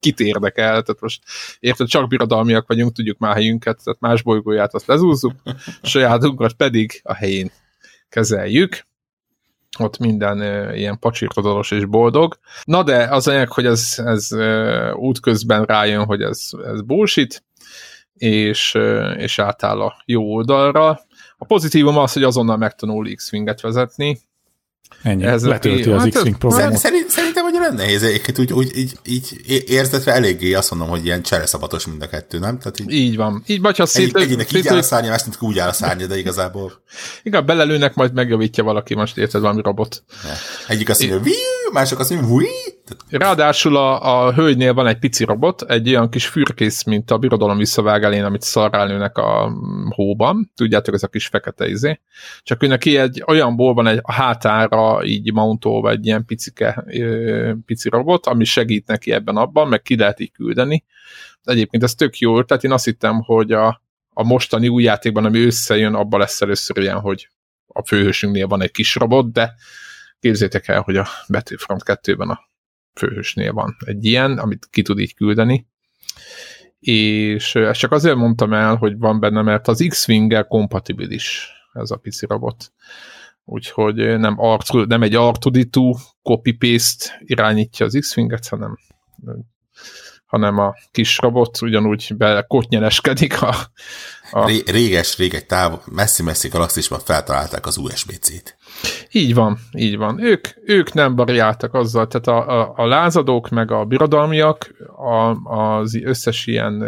kit 0.00 0.20
érdekel, 0.20 0.70
tehát 0.70 1.00
most 1.00 1.22
érted, 1.58 1.88
csak 1.88 2.08
birodalmiak 2.08 2.66
vagyunk, 2.68 2.92
tudjuk 2.92 3.18
már 3.18 3.34
helyünket, 3.34 3.80
tehát 3.84 4.00
más 4.00 4.22
bolygóját 4.22 4.74
azt 4.74 4.86
lezúzzuk, 4.86 5.32
sajátunkat 5.82 6.52
pedig 6.52 7.00
a 7.02 7.14
helyén 7.14 7.50
kezeljük 8.08 8.86
ott 9.80 9.98
minden 9.98 10.42
ilyen 10.74 10.98
pacsirtodalos 10.98 11.70
és 11.70 11.84
boldog. 11.84 12.38
Na 12.64 12.82
de 12.82 13.04
az 13.10 13.28
anyag, 13.28 13.52
hogy 13.52 13.66
ez, 13.66 13.94
ez 13.96 14.28
útközben 14.94 15.64
rájön, 15.64 16.04
hogy 16.04 16.22
ez, 16.22 16.40
ez 16.72 16.82
bullshit, 16.82 17.44
és, 18.14 18.78
és 19.16 19.38
átáll 19.38 19.80
a 19.80 20.02
jó 20.04 20.34
oldalra. 20.34 21.00
A 21.36 21.44
pozitívum 21.44 21.98
az, 21.98 22.12
hogy 22.12 22.22
azonnal 22.22 22.56
megtanul 22.56 23.14
X-Winget 23.14 23.60
vezetni, 23.60 24.18
Ennyi. 25.02 25.24
Ez 25.24 25.44
Letölti 25.44 25.90
az 25.90 26.02
hát 26.02 26.10
X-Wing 26.10 26.38
programot. 26.38 26.76
Szerint, 26.76 27.08
annyira 27.68 27.84
nehéz 27.84 28.02
egyébként, 28.02 28.38
úgy, 28.38 28.52
úgy 28.52 28.76
így, 28.76 28.92
így 29.04 29.42
érzetve 29.66 30.12
eléggé 30.12 30.54
azt 30.54 30.70
mondom, 30.70 30.88
hogy 30.88 31.04
ilyen 31.04 31.22
csereszabatos 31.22 31.86
mind 31.86 32.02
a 32.02 32.08
kettő, 32.08 32.38
nem? 32.38 32.58
Tehát 32.58 32.80
így, 32.80 32.90
így 32.90 33.16
van. 33.16 33.42
Így 33.46 33.60
vagy 33.60 33.76
ha 33.76 33.86
szét... 33.86 34.16
Egy, 34.16 34.22
egyének 34.22 34.52
így 34.52 34.68
áll 34.68 34.76
a 34.76 34.82
szárnya, 34.82 35.08
másnak 35.08 35.42
úgy 35.42 35.58
áll 35.58 35.68
a 35.68 35.72
szárnya, 35.72 36.06
de 36.06 36.18
igazából... 36.18 36.82
Igen, 37.22 37.46
belelőnek, 37.46 37.94
majd 37.94 38.12
megjavítja 38.12 38.64
valaki, 38.64 38.94
most 38.94 39.16
érted 39.16 39.40
valami 39.40 39.62
robot. 39.62 40.02
Ja. 40.24 40.30
Egyik 40.68 40.88
azt 40.88 41.08
mondja, 41.08 41.32
mások 41.72 41.98
azt 41.98 42.10
mondja, 42.10 42.48
Ráadásul 43.10 43.76
a, 43.76 44.26
a 44.26 44.32
hölgynél 44.32 44.74
van 44.74 44.86
egy 44.86 44.98
pici 44.98 45.24
robot, 45.24 45.62
egy 45.62 45.88
olyan 45.88 46.10
kis 46.10 46.26
fürkész, 46.26 46.84
mint 46.84 47.10
a 47.10 47.18
birodalom 47.18 47.56
visszavág 47.56 48.02
elén, 48.02 48.24
amit 48.24 48.42
szarrálnőnek 48.42 49.16
a 49.16 49.52
hóban. 49.88 50.52
Tudjátok, 50.54 50.94
ez 50.94 51.02
a 51.02 51.08
kis 51.08 51.26
fekete 51.26 51.68
izé. 51.68 52.00
Csak 52.42 52.62
ő 52.62 52.66
neki 52.66 52.96
egy 52.96 53.22
olyanból 53.26 53.74
van 53.74 53.86
egy 53.86 54.00
hátára 54.04 55.04
így 55.04 55.32
mountolva 55.32 55.90
egy 55.90 56.06
ilyen 56.06 56.24
picike, 56.24 56.84
pici 57.66 57.88
robot, 57.88 58.26
ami 58.26 58.44
segít 58.44 58.86
neki 58.86 59.12
ebben 59.12 59.36
abban, 59.36 59.68
meg 59.68 59.82
ki 59.82 59.96
lehet 59.96 60.20
így 60.20 60.32
küldeni. 60.32 60.84
Egyébként 61.44 61.82
ez 61.82 61.94
tök 61.94 62.18
jó, 62.18 62.42
tehát 62.42 62.64
én 62.64 62.72
azt 62.72 62.84
hittem, 62.84 63.20
hogy 63.20 63.52
a, 63.52 63.82
a 64.12 64.24
mostani 64.24 64.68
új 64.68 64.82
játékban, 64.82 65.24
ami 65.24 65.44
összejön, 65.44 65.94
abban 65.94 66.20
lesz 66.20 66.40
először 66.40 66.78
ilyen, 66.78 67.00
hogy 67.00 67.28
a 67.66 67.86
főhősünknél 67.86 68.46
van 68.46 68.62
egy 68.62 68.70
kis 68.70 68.94
robot, 68.94 69.32
de 69.32 69.54
Képzétek 70.20 70.68
el, 70.68 70.80
hogy 70.80 70.96
a 70.96 71.06
Battlefront 71.28 71.82
2-ben 71.84 72.28
a 72.28 72.40
főhősnél 72.98 73.52
van 73.52 73.76
egy 73.86 74.04
ilyen, 74.04 74.38
amit 74.38 74.68
ki 74.70 74.82
tud 74.82 74.98
így 74.98 75.14
küldeni, 75.14 75.66
és 76.80 77.54
ezt 77.54 77.78
csak 77.78 77.92
azért 77.92 78.16
mondtam 78.16 78.52
el, 78.52 78.76
hogy 78.76 78.98
van 78.98 79.20
benne, 79.20 79.42
mert 79.42 79.68
az 79.68 79.86
X-Wing-gel 79.88 80.44
kompatibilis 80.44 81.50
ez 81.72 81.90
a 81.90 81.96
pici 81.96 82.26
robot. 82.26 82.72
Úgyhogy 83.44 83.94
nem, 84.18 84.34
Arthur, 84.38 84.86
nem 84.86 85.02
egy 85.02 85.14
Artuditu 85.14 85.94
copy-paste 86.22 87.20
irányítja 87.24 87.86
az 87.86 87.96
X-Winget, 88.00 88.48
hanem 88.48 88.76
hanem 90.28 90.58
a 90.58 90.74
kis 90.90 91.18
robot 91.18 91.62
ugyanúgy 91.62 92.14
belekotnyereskedik 92.16 93.42
a, 93.42 93.54
a... 94.30 94.46
Ré, 94.46 94.62
réges, 94.66 95.16
rég 95.16 95.34
egy 95.34 95.46
táv, 95.46 95.78
messzi-messzi 95.84 96.48
galaxisban 96.48 97.00
feltalálták 97.04 97.66
az 97.66 97.76
USB-C-t. 97.76 98.56
Így 99.10 99.34
van, 99.34 99.58
így 99.72 99.96
van. 99.96 100.22
Ők, 100.22 100.48
ők 100.64 100.92
nem 100.92 101.16
variáltak 101.16 101.74
azzal, 101.74 102.06
tehát 102.06 102.26
a, 102.26 102.60
a, 102.60 102.72
a 102.76 102.86
lázadók 102.86 103.48
meg 103.48 103.70
a 103.70 103.84
birodalmiak 103.84 104.70
a, 104.96 105.50
az 105.54 105.98
összes 106.02 106.46
ilyen 106.46 106.82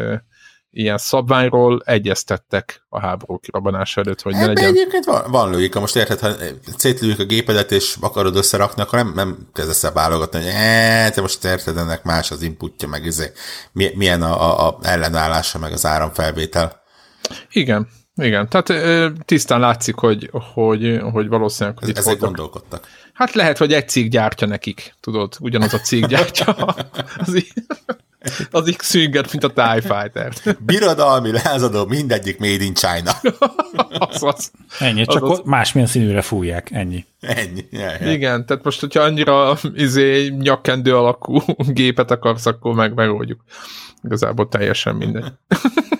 ilyen 0.72 0.98
szabványról 0.98 1.82
egyeztettek 1.84 2.82
a 2.88 3.00
háború 3.00 3.38
kirabbanása 3.38 4.00
előtt, 4.00 4.22
hogy 4.22 4.32
ne 4.32 4.40
Ebben 4.40 4.54
legyen. 4.54 4.70
egyébként 4.70 5.04
van, 5.04 5.30
van 5.30 5.50
logika. 5.50 5.80
Most 5.80 5.96
érted, 5.96 6.18
ha 6.18 6.30
szétlőjük 6.76 7.18
a 7.18 7.24
gépedet, 7.24 7.72
és 7.72 7.96
akarod 8.00 8.36
összerakni, 8.36 8.82
akkor 8.82 8.98
nem, 8.98 9.12
nem 9.14 9.48
kezdesz 9.52 9.84
el 9.84 9.92
válogatni, 9.92 10.38
hogy 10.38 10.48
eee, 10.48 11.10
te 11.10 11.20
most 11.20 11.44
érted, 11.44 11.76
ennek 11.76 12.02
más 12.02 12.30
az 12.30 12.42
inputja, 12.42 12.88
meg 12.88 13.04
izé, 13.04 13.32
mi- 13.72 13.92
milyen 13.94 14.22
a, 14.22 14.40
a, 14.40 14.68
a 14.68 14.78
ellenállása, 14.82 15.58
meg 15.58 15.72
az 15.72 15.86
áramfelvétel. 15.86 16.79
Igen, 17.52 17.88
igen. 18.16 18.48
Tehát 18.48 18.72
tisztán 19.24 19.60
látszik, 19.60 19.94
hogy, 19.94 20.30
hogy, 20.54 21.00
hogy 21.12 21.28
valószínűleg 21.28 21.78
hogy 21.78 21.88
itt 21.88 21.96
Ezek 21.98 22.18
voltak. 22.18 22.26
gondolkodtak. 22.36 22.86
Hát 23.12 23.32
lehet, 23.34 23.58
hogy 23.58 23.72
egy 23.72 23.88
cég 23.88 24.10
gyártja 24.10 24.46
nekik, 24.46 24.94
tudod, 25.00 25.34
ugyanaz 25.40 25.74
a 25.74 25.78
cég 25.78 26.06
gyártja 26.06 26.46
az, 27.16 27.44
az 28.50 28.74
X-Winget, 28.76 29.32
mint 29.32 29.44
a 29.44 29.52
TIE 29.52 29.80
Fighter-t. 29.80 30.62
Birodalmi, 30.64 31.30
lázadó, 31.32 31.84
mindegyik 31.86 32.38
made 32.38 32.64
in 32.64 32.74
China. 32.74 33.10
Az, 34.12 34.22
az. 34.22 34.50
Ennyi, 34.78 35.04
csak 35.04 35.22
Az- 35.22 35.30
az... 35.30 35.40
másmilyen 35.44 35.88
színűre 35.88 36.22
fújják, 36.22 36.70
ennyi. 36.70 37.04
Ennyi. 37.20 37.64
Ja, 37.70 37.90
ja. 38.00 38.12
Igen, 38.12 38.46
tehát 38.46 38.64
most, 38.64 38.80
hogyha 38.80 39.00
annyira 39.02 39.58
izé, 39.74 40.28
nyakkendő 40.28 40.96
alakú 40.96 41.42
gépet 41.56 42.10
akarsz, 42.10 42.46
akkor 42.46 42.74
meg 42.74 42.94
megoldjuk. 42.94 43.44
Igazából 44.02 44.48
teljesen 44.48 44.94
mindegy. 44.94 45.24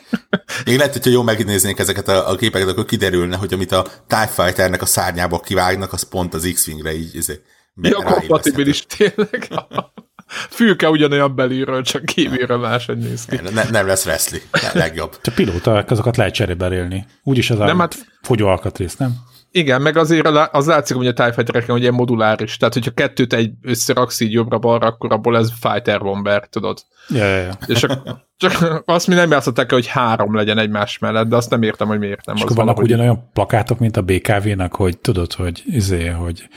Még 0.65 0.77
lehet, 0.77 0.93
hogyha 0.93 1.11
jól 1.11 1.25
megnéznénk 1.25 1.79
ezeket 1.79 2.09
a, 2.09 2.31
a 2.31 2.37
képeket, 2.37 2.69
akkor 2.69 2.85
kiderülne, 2.85 3.37
hogy 3.37 3.53
amit 3.53 3.73
a 3.73 3.87
TIE 4.07 4.27
Fighternek 4.27 4.83
a 4.83 4.87
szárnyából 4.87 5.41
kivágnak, 5.41 5.93
az 5.93 6.03
pont 6.03 6.35
az 6.35 6.51
X-Wingre 6.55 6.95
így 6.95 7.15
izé, 7.15 7.41
Ja, 7.83 8.03
kompatibilis 8.03 8.87
tényleg. 8.87 9.49
Fülke 10.51 10.89
ugyanolyan 10.91 11.35
belülről, 11.35 11.83
csak 11.83 12.05
kívülről 12.05 12.59
máshogy 12.59 12.99
néz 12.99 13.25
ki. 13.25 13.41
Ne, 13.53 13.63
nem 13.71 13.87
lesz 13.87 14.05
wrestling. 14.05 14.43
Legjobb. 14.73 15.19
Csak 15.23 15.35
pilóta, 15.35 15.85
azokat 15.87 16.17
lehet 16.17 16.35
cserébe 16.35 16.89
Úgyis 17.23 17.51
az 17.51 17.59
Nem, 17.59 17.79
a 17.79 17.81
hát- 17.81 18.07
fogyó 18.23 18.47
alkatrész, 18.47 18.97
nem? 18.97 19.17
Igen, 19.53 19.83
meg 19.83 19.97
azért 19.97 20.27
az 20.53 20.67
látszik, 20.67 20.97
hogy 20.97 21.07
a 21.07 21.13
TIE 21.13 21.33
Fightereken 21.33 21.71
hogy 21.71 21.81
ilyen 21.81 21.95
moduláris. 21.95 22.57
Tehát, 22.57 22.75
hogyha 22.75 22.91
kettőt 22.91 23.33
egy 23.33 23.53
összeraksz 23.63 24.21
így 24.21 24.33
jobbra-balra, 24.33 24.87
akkor 24.87 25.13
abból 25.13 25.37
ez 25.37 25.51
Fighter 25.61 26.01
Bomber, 26.01 26.49
tudod. 26.49 26.79
Ja, 27.09 27.25
ja, 27.25 27.37
ja. 27.37 27.53
És 27.67 27.83
ak- 27.83 28.17
csak 28.37 28.83
azt 28.85 29.07
mi 29.07 29.15
nem 29.15 29.31
játszották 29.31 29.73
hogy 29.73 29.87
három 29.87 30.35
legyen 30.35 30.59
egymás 30.59 30.99
mellett, 30.99 31.29
de 31.29 31.37
azt 31.37 31.51
nem 31.51 31.63
értem, 31.63 31.89
hogy 31.89 31.99
miért 31.99 32.27
nem. 32.27 32.37
És 32.37 32.43
akkor 32.43 32.57
vannak 32.57 32.77
valahogy- 32.77 32.95
ugyanolyan 32.95 33.31
plakátok, 33.33 33.79
mint 33.79 33.97
a 33.97 34.03
BKV-nak, 34.03 34.75
hogy 34.75 34.99
tudod, 34.99 35.33
hogy 35.33 35.63
izé, 35.67 36.07
hogy 36.07 36.49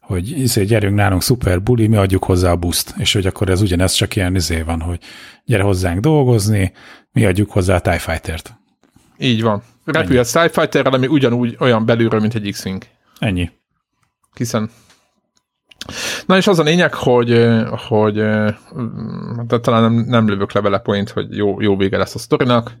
hogy 0.00 0.40
izé, 0.40 0.64
gyerünk 0.64 0.96
nálunk 0.96 1.22
szuper 1.22 1.62
buli, 1.62 1.86
mi 1.86 1.96
adjuk 1.96 2.24
hozzá 2.24 2.50
a 2.50 2.56
buszt. 2.56 2.94
És 2.98 3.12
hogy 3.12 3.26
akkor 3.26 3.48
ez 3.48 3.60
ugyanez 3.62 3.92
csak 3.92 4.16
ilyen 4.16 4.34
izé 4.34 4.60
van, 4.62 4.80
hogy 4.80 4.98
gyere 5.44 5.62
hozzánk 5.62 6.00
dolgozni, 6.00 6.72
mi 7.12 7.24
adjuk 7.24 7.50
hozzá 7.50 7.74
a 7.74 7.80
TIE 7.80 7.98
Fighter-t. 7.98 8.52
Így 9.18 9.42
van. 9.42 9.62
Repülhet 9.84 10.32
TIE 10.32 10.48
Fighterrel, 10.48 10.92
ami 10.92 11.06
ugyanúgy 11.06 11.56
olyan 11.58 11.86
belülről, 11.86 12.20
mint 12.20 12.34
egy 12.34 12.50
X-Wing. 12.50 12.82
Ennyi. 13.18 13.50
Hiszen 14.34 14.70
Na 16.26 16.36
és 16.36 16.46
az 16.46 16.58
a 16.58 16.62
lényeg, 16.62 16.94
hogy, 16.94 17.48
hogy 17.88 18.14
de 19.46 19.58
talán 19.60 19.82
nem, 19.92 20.04
nem 20.06 20.28
lövök 20.28 20.52
le 20.52 20.60
vele 20.60 20.78
point, 20.78 21.10
hogy 21.10 21.36
jó, 21.36 21.60
jó 21.60 21.76
vége 21.76 21.96
lesz 21.96 22.14
a 22.14 22.18
sztorinak, 22.18 22.72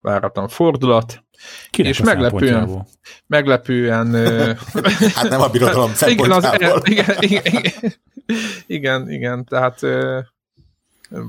váratlan 0.00 0.48
fordulat, 0.48 1.24
Kinek 1.70 1.90
És 1.90 2.00
a 2.00 2.04
meglepően- 2.04 2.86
meglepően 3.26 4.14
Hát 5.14 5.28
nem 5.28 5.40
a 5.40 5.48
birodalom 5.48 5.90
igen, 6.06 6.30
az, 6.30 6.42
szempontjából. 6.42 6.80
igen, 6.84 7.16
igen, 7.20 7.42
igen, 7.46 7.72
igen, 8.66 9.10
igen, 9.10 9.44
tehát 9.44 9.80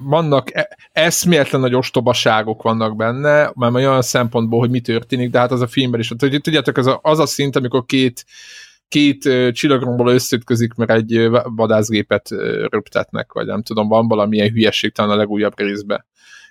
vannak 0.03 0.55
e- 0.55 0.77
eszméletlen 0.91 1.61
nagy 1.61 1.75
ostobaságok 1.75 2.61
vannak 2.61 2.95
benne, 2.95 3.51
már 3.55 3.73
olyan 3.73 4.01
szempontból, 4.01 4.59
hogy 4.59 4.69
mi 4.69 4.79
történik, 4.81 5.29
de 5.29 5.39
hát 5.39 5.51
az 5.51 5.61
a 5.61 5.67
filmben 5.67 5.99
is. 5.99 6.07
Tudj- 6.17 6.41
Tudjátok, 6.41 6.77
az 6.77 6.87
a, 6.87 6.99
az 7.03 7.19
a 7.19 7.25
szint, 7.25 7.55
amikor 7.55 7.85
két 7.85 8.25
két 8.87 9.25
ö, 9.25 9.51
csillagromboló 9.51 10.09
összeütközik, 10.09 10.73
mert 10.73 10.91
egy 10.91 11.29
vadászgépet 11.43 12.31
ö, 12.31 12.65
röptetnek, 12.69 13.33
vagy 13.33 13.45
nem 13.45 13.61
tudom, 13.61 13.87
van 13.87 14.07
valamilyen 14.07 14.49
hülyeség 14.49 14.91
talán 14.91 15.11
a 15.11 15.15
legújabb 15.15 15.59
részben. 15.59 16.05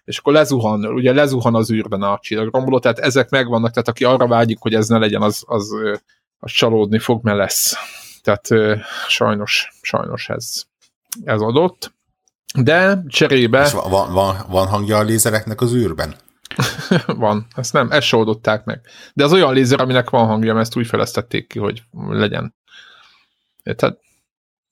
És 0.04 0.18
akkor 0.18 0.32
lezuhan, 0.32 0.84
ugye 0.84 1.12
lezuhan 1.12 1.54
az 1.54 1.70
űrben 1.72 2.02
a 2.02 2.18
csillagromboló, 2.22 2.78
tehát 2.78 2.98
ezek 2.98 3.30
megvannak, 3.30 3.70
tehát 3.70 3.88
aki 3.88 4.04
arra 4.04 4.26
vágyik, 4.26 4.58
hogy 4.60 4.74
ez 4.74 4.88
ne 4.88 4.98
legyen, 4.98 5.22
az, 5.22 5.44
az, 5.46 5.70
az 6.38 6.50
csalódni 6.52 6.98
fog, 6.98 7.24
mert 7.24 7.38
lesz. 7.38 7.76
Tehát 8.22 8.48
sajnos, 9.08 9.72
sajnos 9.82 10.28
ez, 10.28 10.62
ez 11.24 11.40
adott. 11.40 11.93
De 12.58 13.02
cserébe 13.08 13.64
És 13.64 13.72
van, 13.72 14.12
van, 14.12 14.44
van, 14.48 14.66
hangja 14.66 14.96
a 14.96 15.02
lézereknek 15.02 15.60
az 15.60 15.74
űrben? 15.74 16.14
van, 17.06 17.46
ezt 17.56 17.72
nem, 17.72 17.90
ezt 17.90 18.06
se 18.06 18.16
oldották 18.16 18.64
meg. 18.64 18.80
De 19.12 19.24
az 19.24 19.32
olyan 19.32 19.54
lézer, 19.54 19.80
aminek 19.80 20.10
van 20.10 20.26
hangja, 20.26 20.52
mert 20.52 20.66
ezt 20.66 20.76
úgy 20.76 20.86
fejlesztették 20.86 21.48
ki, 21.48 21.58
hogy 21.58 21.82
legyen. 22.08 22.54
Érted? 23.62 23.96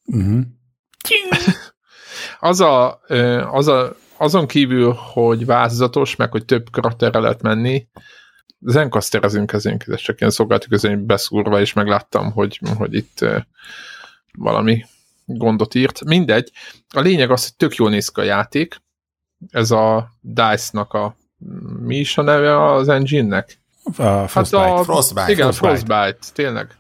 Uh-huh. 0.05 0.41
Az 2.41 2.61
a, 2.61 3.01
az 3.51 3.69
a, 3.69 3.97
azon 4.17 4.47
kívül, 4.47 4.93
hogy 4.93 5.47
változatos, 5.47 6.17
meg 6.17 6.31
hogy 6.31 6.45
több 6.45 6.71
karakterre 6.71 7.19
lehet 7.19 7.43
menni, 7.43 7.89
zenkasterezünk 8.61 9.53
ezünk, 9.53 9.85
ez 9.87 10.01
csak 10.01 10.21
ilyen 10.21 10.33
szolgálati 10.33 10.69
közöny 10.69 11.07
beszúrva, 11.07 11.61
és 11.61 11.73
megláttam, 11.73 12.33
hogy, 12.33 12.61
hogy 12.77 12.95
itt 12.95 13.25
valami 14.33 14.85
gondot 15.25 15.75
írt. 15.75 16.05
Mindegy. 16.05 16.51
A 16.95 17.01
lényeg 17.01 17.31
az, 17.31 17.43
hogy 17.43 17.55
tök 17.57 17.75
jól 17.75 17.91
néz 17.91 18.09
ki 18.09 18.21
a 18.21 18.25
játék. 18.25 18.83
Ez 19.51 19.71
a 19.71 20.09
DICE-nak 20.21 20.93
a 20.93 21.17
mi 21.81 21.97
is 21.97 22.19
a 22.19 22.23
neve 22.23 22.65
az 22.73 22.89
engine-nek? 22.89 23.61
A 23.97 24.27
Frostbite. 24.29 24.63
a- 24.65 24.83
Frostbite. 24.85 25.31
Igen, 25.31 25.53
Frostbite. 25.53 25.95
Frostbite, 25.95 26.33
tényleg. 26.43 26.77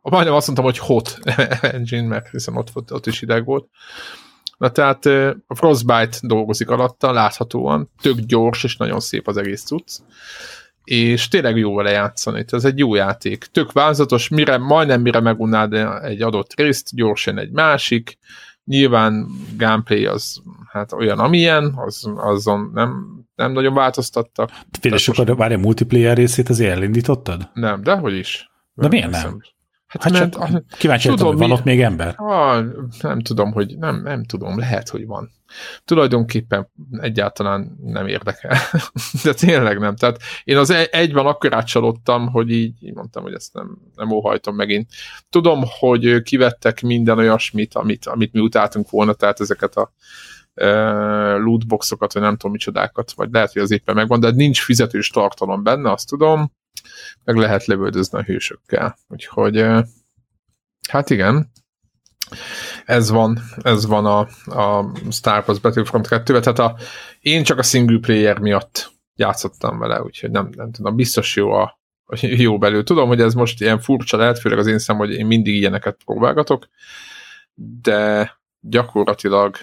Majdnem 0.00 0.34
azt 0.34 0.46
mondtam, 0.46 0.66
hogy 0.66 0.78
hot 0.78 1.18
engine, 1.60 2.06
mert 2.06 2.28
hiszen 2.30 2.56
ott, 2.56 2.92
ott 2.92 3.06
is 3.06 3.22
ideg 3.22 3.44
volt. 3.44 3.68
Na 4.58 4.70
tehát 4.70 5.06
a 5.46 5.54
Frostbite 5.54 6.16
dolgozik 6.20 6.68
alatta, 6.70 7.12
láthatóan, 7.12 7.90
tök 8.02 8.18
gyors 8.18 8.64
és 8.64 8.76
nagyon 8.76 9.00
szép 9.00 9.28
az 9.28 9.36
egész 9.36 9.62
cucc. 9.62 9.98
És 10.84 11.28
tényleg 11.28 11.56
jó 11.56 11.74
vele 11.74 11.90
játszani, 11.90 12.44
ez 12.50 12.64
egy 12.64 12.78
jó 12.78 12.94
játék. 12.94 13.44
Tök 13.44 13.72
változatos, 13.72 14.28
mire, 14.28 14.58
majdnem 14.58 15.00
mire 15.00 15.20
megunnád 15.20 15.72
egy 16.02 16.22
adott 16.22 16.54
részt, 16.54 16.94
gyorsan 16.94 17.38
egy 17.38 17.50
másik. 17.50 18.18
Nyilván 18.64 19.26
gameplay 19.56 20.06
az 20.06 20.42
hát 20.68 20.92
olyan, 20.92 21.18
amilyen, 21.18 21.72
az, 21.76 22.12
azon 22.16 22.70
nem, 22.74 23.06
nem 23.34 23.52
nagyon 23.52 23.74
változtattak. 23.74 24.50
Fél, 24.80 24.92
és 24.92 25.08
akkor 25.08 25.36
várj, 25.36 25.54
a 25.54 25.58
multiplayer 25.58 26.16
részét 26.16 26.48
azért 26.48 26.70
elindítottad? 26.76 27.50
Nem, 27.54 27.82
de 27.82 27.94
hogy 27.94 28.14
is. 28.14 28.50
De 28.74 28.88
miért 28.88 29.10
nem? 29.10 29.20
hiszem. 29.20 29.40
Hát, 29.92 30.02
Hát 30.02 30.12
mert, 30.12 30.32
csak 30.32 30.64
kíváncsi 30.78 31.08
tudom, 31.08 31.26
hogy 31.26 31.36
van 31.36 31.48
mi- 31.48 31.54
ott 31.54 31.64
még 31.64 31.80
ember. 31.80 32.14
Ah, 32.16 32.64
nem 33.00 33.20
tudom, 33.20 33.52
hogy 33.52 33.76
nem, 33.78 34.02
nem 34.02 34.24
tudom, 34.24 34.58
lehet, 34.58 34.88
hogy 34.88 35.06
van. 35.06 35.30
Tulajdonképpen 35.84 36.70
egyáltalán 37.00 37.78
nem 37.82 38.06
érdekel. 38.06 38.56
De 39.24 39.34
tényleg 39.34 39.78
nem. 39.78 39.96
Tehát 39.96 40.18
én 40.44 40.56
az 40.56 40.70
egy- 40.70 40.88
egyben 40.92 41.26
akkor 41.26 41.54
átcsalódtam, 41.54 42.28
hogy 42.28 42.50
így, 42.50 42.82
így 42.84 42.94
mondtam, 42.94 43.22
hogy 43.22 43.34
ezt 43.34 43.54
nem, 43.54 43.78
nem 43.94 44.10
óhajtom 44.10 44.54
megint. 44.54 44.90
Tudom, 45.30 45.62
hogy 45.78 46.22
kivettek 46.22 46.80
minden 46.80 47.18
olyasmit, 47.18 47.74
amit, 47.74 48.06
amit 48.06 48.32
mi 48.32 48.40
utáltunk 48.40 48.90
volna, 48.90 49.12
tehát 49.12 49.40
ezeket 49.40 49.74
a 49.76 49.92
lootboxokat, 51.38 52.12
vagy 52.12 52.22
nem 52.22 52.36
tudom 52.36 52.52
micsodákat, 52.52 53.12
vagy 53.12 53.28
lehet, 53.32 53.52
hogy 53.52 53.62
az 53.62 53.70
éppen 53.70 53.94
megvan, 53.94 54.20
de 54.20 54.30
nincs 54.30 54.60
fizetős 54.62 55.08
tartalom 55.08 55.62
benne, 55.62 55.90
azt 55.92 56.08
tudom, 56.08 56.52
meg 57.24 57.36
lehet 57.36 57.64
lövöldözni 57.64 58.18
a 58.18 58.22
hősökkel. 58.22 58.98
Úgyhogy 59.08 59.66
hát 60.88 61.10
igen, 61.10 61.50
ez 62.84 63.10
van, 63.10 63.38
ez 63.62 63.86
van 63.86 64.06
a, 64.06 64.18
a 64.58 64.92
Star 65.10 65.44
Wars 65.46 65.60
Battlefront 65.60 66.08
2 66.08 66.40
tehát 66.40 66.58
a, 66.58 66.76
én 67.20 67.42
csak 67.42 67.58
a 67.58 67.62
single 67.62 67.98
player 67.98 68.38
miatt 68.38 68.92
játszottam 69.14 69.78
vele, 69.78 70.02
úgyhogy 70.02 70.30
nem, 70.30 70.48
nem 70.56 70.72
tudom, 70.72 70.96
biztos 70.96 71.36
jó 71.36 71.52
a, 71.52 71.80
jó 72.20 72.58
belül. 72.58 72.84
Tudom, 72.84 73.08
hogy 73.08 73.20
ez 73.20 73.34
most 73.34 73.60
ilyen 73.60 73.80
furcsa 73.80 74.16
lehet, 74.16 74.38
főleg 74.38 74.58
az 74.58 74.66
én 74.66 74.78
szem, 74.78 74.96
hogy 74.96 75.10
én 75.10 75.26
mindig 75.26 75.54
ilyeneket 75.54 75.98
próbálgatok, 76.04 76.68
de 77.54 78.32
gyakorlatilag 78.60 79.56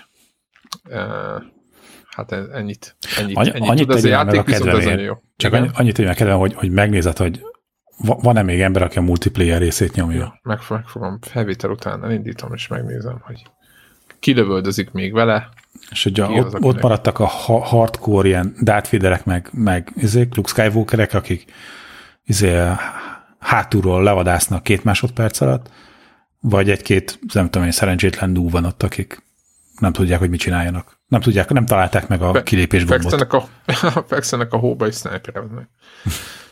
hát 2.19 2.31
en- 2.31 2.51
ennyit, 2.53 2.95
ennyit, 3.17 3.37
Annyi- 3.37 3.55
ennyit 3.55 3.69
annyit 3.69 3.87
tud, 3.87 3.95
ez 3.95 4.03
a 4.03 4.07
tegyél 4.07 4.17
meg 4.23 4.35
játék 4.35 4.55
a 4.55 4.75
viszont 4.75 5.01
jó. 5.01 5.13
Csak 5.35 5.51
Igen? 5.51 5.63
annyi- 5.63 5.71
annyit, 5.75 5.95
hogy 5.97 6.05
meg 6.05 6.31
hogy, 6.31 6.53
hogy 6.53 6.71
megnézed, 6.71 7.17
hogy 7.17 7.41
va- 7.97 8.21
van-e 8.21 8.41
még 8.41 8.61
ember, 8.61 8.81
aki 8.81 8.97
a 8.97 9.01
multiplayer 9.01 9.59
részét 9.59 9.93
nyomja. 9.93 10.39
Meg, 10.43 10.59
meg 10.69 10.85
fogom 10.85 11.19
felvétel 11.21 11.69
után 11.69 12.03
elindítom, 12.03 12.53
és 12.53 12.67
megnézem, 12.67 13.19
hogy 13.21 13.43
kilövöldözik 14.19 14.91
még 14.91 15.13
vele. 15.13 15.49
És 15.91 16.05
a, 16.05 16.09
Ki 16.11 16.21
az, 16.21 16.53
ott, 16.53 16.61
ott 16.61 16.81
maradtak 16.81 17.19
a 17.19 17.25
ha- 17.25 17.63
hardcore 17.65 18.27
ilyen 18.27 18.55
Darth 18.61 18.91
Vaderek, 18.91 19.25
meg, 19.25 19.49
meg 19.51 19.91
izék, 19.95 20.35
Luke 20.35 20.49
Skywalkerek, 20.49 21.13
akik 21.13 21.45
izé, 22.25 22.57
hátulról 23.39 24.03
levadásznak 24.03 24.63
két 24.63 24.83
másodperc 24.83 25.41
alatt, 25.41 25.69
vagy 26.39 26.69
egy-két, 26.69 27.19
nem 27.33 27.45
tudom 27.49 27.65
én, 27.67 27.71
szerencsétlen 27.73 28.33
dú 28.33 28.49
van 28.49 28.65
ott, 28.65 28.83
akik 28.83 29.23
nem 29.79 29.91
tudják, 29.91 30.19
hogy 30.19 30.29
mit 30.29 30.39
csináljanak. 30.39 30.99
Nem 31.07 31.21
tudják, 31.21 31.49
nem 31.49 31.65
találták 31.65 32.07
meg 32.07 32.21
a 32.21 32.43
kilépés 32.43 32.85
gombot. 32.85 33.01
Fekszenek 33.01 33.33
a, 33.33 33.47
fekszenek 34.13 34.53
a 34.53 34.57
hóba 34.57 34.87
és 34.87 34.95
snipereznek. 34.95 35.69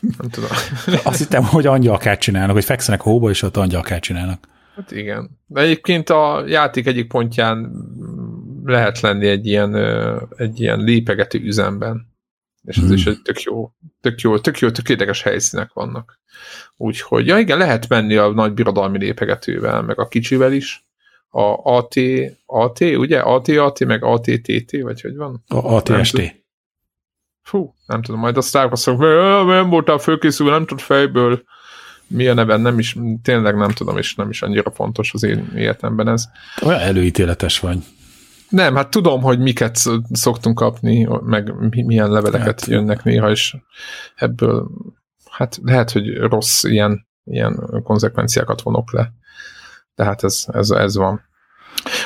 Nem 0.00 0.28
tudom. 0.30 0.50
Azt 1.04 1.18
hittem, 1.18 1.44
hogy 1.44 1.66
angyalkát 1.66 2.20
csinálnak, 2.20 2.54
hogy 2.54 2.64
fekszenek 2.64 3.00
a 3.00 3.02
hóba, 3.02 3.30
és 3.30 3.42
ott 3.42 3.56
angyalkát 3.56 4.00
csinálnak. 4.00 4.48
Hát 4.74 4.90
igen. 4.90 5.38
De 5.46 5.60
egyébként 5.60 6.10
a 6.10 6.44
játék 6.46 6.86
egyik 6.86 7.08
pontján 7.08 7.72
lehet 8.64 9.00
lenni 9.00 9.26
egy 9.26 9.46
ilyen, 9.46 9.74
egy 10.36 10.60
ilyen 10.60 10.80
lépegető 10.80 11.38
üzemben. 11.38 12.06
És 12.62 12.76
ez 12.76 12.82
hmm. 12.82 12.92
is 12.92 13.06
egy 13.06 13.22
tök 13.22 13.42
jó, 13.42 13.72
tök 14.00 14.20
jó, 14.20 14.38
tök 14.38 14.58
jó, 14.58 14.70
tök 14.70 14.88
érdekes 14.88 15.22
helyszínek 15.22 15.72
vannak. 15.72 16.20
Úgyhogy, 16.76 17.26
ja 17.26 17.38
igen, 17.38 17.58
lehet 17.58 17.88
menni 17.88 18.16
a 18.16 18.28
nagy 18.28 18.52
birodalmi 18.52 18.98
lépegetővel, 18.98 19.82
meg 19.82 19.98
a 19.98 20.08
kicsivel 20.08 20.52
is. 20.52 20.87
A 21.30 21.72
AT, 21.76 21.94
AT, 22.46 22.80
ugye? 22.80 23.18
AT, 23.20 23.48
AT, 23.48 23.84
meg 23.84 24.04
ATTT, 24.04 24.80
vagy 24.82 25.00
hogy 25.00 25.16
van? 25.16 25.44
A 25.48 25.74
ATST. 25.74 26.36
Fú, 27.42 27.74
nem 27.86 28.02
tudom, 28.02 28.20
majd 28.20 28.36
a 28.36 28.40
Star 28.40 28.66
Wars 28.66 28.84
nem 29.46 29.68
voltál 29.68 29.98
fölkészülve, 29.98 30.52
nem 30.52 30.66
tud 30.66 30.80
fejből 30.80 31.42
mi 32.08 32.26
a 32.26 32.34
neven, 32.34 32.60
nem 32.60 32.78
is, 32.78 32.96
tényleg 33.22 33.56
nem 33.56 33.70
tudom, 33.70 33.96
és 33.96 34.14
nem 34.14 34.30
is 34.30 34.42
annyira 34.42 34.70
fontos 34.70 35.12
az 35.12 35.22
én 35.22 35.52
életemben 35.56 36.08
ez. 36.08 36.24
Olyan 36.62 36.80
előítéletes 36.80 37.60
vagy. 37.60 37.78
Nem, 38.48 38.74
hát 38.74 38.90
tudom, 38.90 39.22
hogy 39.22 39.38
miket 39.38 39.76
szoktunk 40.12 40.56
kapni, 40.56 41.08
meg 41.22 41.52
milyen 41.84 42.10
leveleket 42.10 42.60
hát. 42.60 42.66
jönnek 42.66 43.02
néha, 43.04 43.30
és 43.30 43.56
ebből 44.14 44.70
hát 45.30 45.58
lehet, 45.62 45.90
hogy 45.90 46.16
rossz 46.16 46.64
ilyen, 46.64 47.06
ilyen 47.24 47.80
konzekvenciákat 47.84 48.62
vonok 48.62 48.92
le. 48.92 49.12
De 49.98 50.04
hát 50.04 50.24
ez, 50.24 50.44
ez, 50.52 50.70
ez 50.70 50.96
van. 50.96 51.22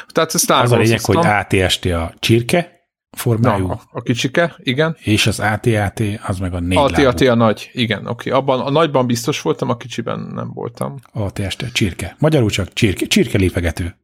Tehát 0.09 0.35
ez 0.35 0.45
az 0.49 0.73
a 0.73 0.77
lényeg, 0.77 1.01
hogy 1.01 1.17
ATST 1.17 1.85
a 1.85 2.13
csirke 2.19 2.89
formájú. 3.11 3.67
Na, 3.67 3.81
a 3.93 4.03
kicsike, 4.03 4.55
igen. 4.59 4.97
És 4.99 5.27
az 5.27 5.41
ATAT 5.41 6.03
az 6.27 6.39
meg 6.39 6.55
a 6.55 6.61
négy 6.61 6.79
ATAT 6.79 7.21
a 7.21 7.35
nagy, 7.35 7.71
igen, 7.73 8.07
oké. 8.07 8.31
Abban 8.31 8.61
a 8.61 8.71
nagyban 8.71 9.07
biztos 9.07 9.41
voltam, 9.41 9.69
a 9.69 9.77
kicsiben 9.77 10.21
nem 10.21 10.53
voltam. 10.53 10.97
ATST, 11.13 11.73
csirke. 11.73 12.17
Magyarul 12.19 12.51
csak 12.51 12.73
csirke, 12.73 13.07
csirke 13.07 13.39
lépegető. 13.39 13.97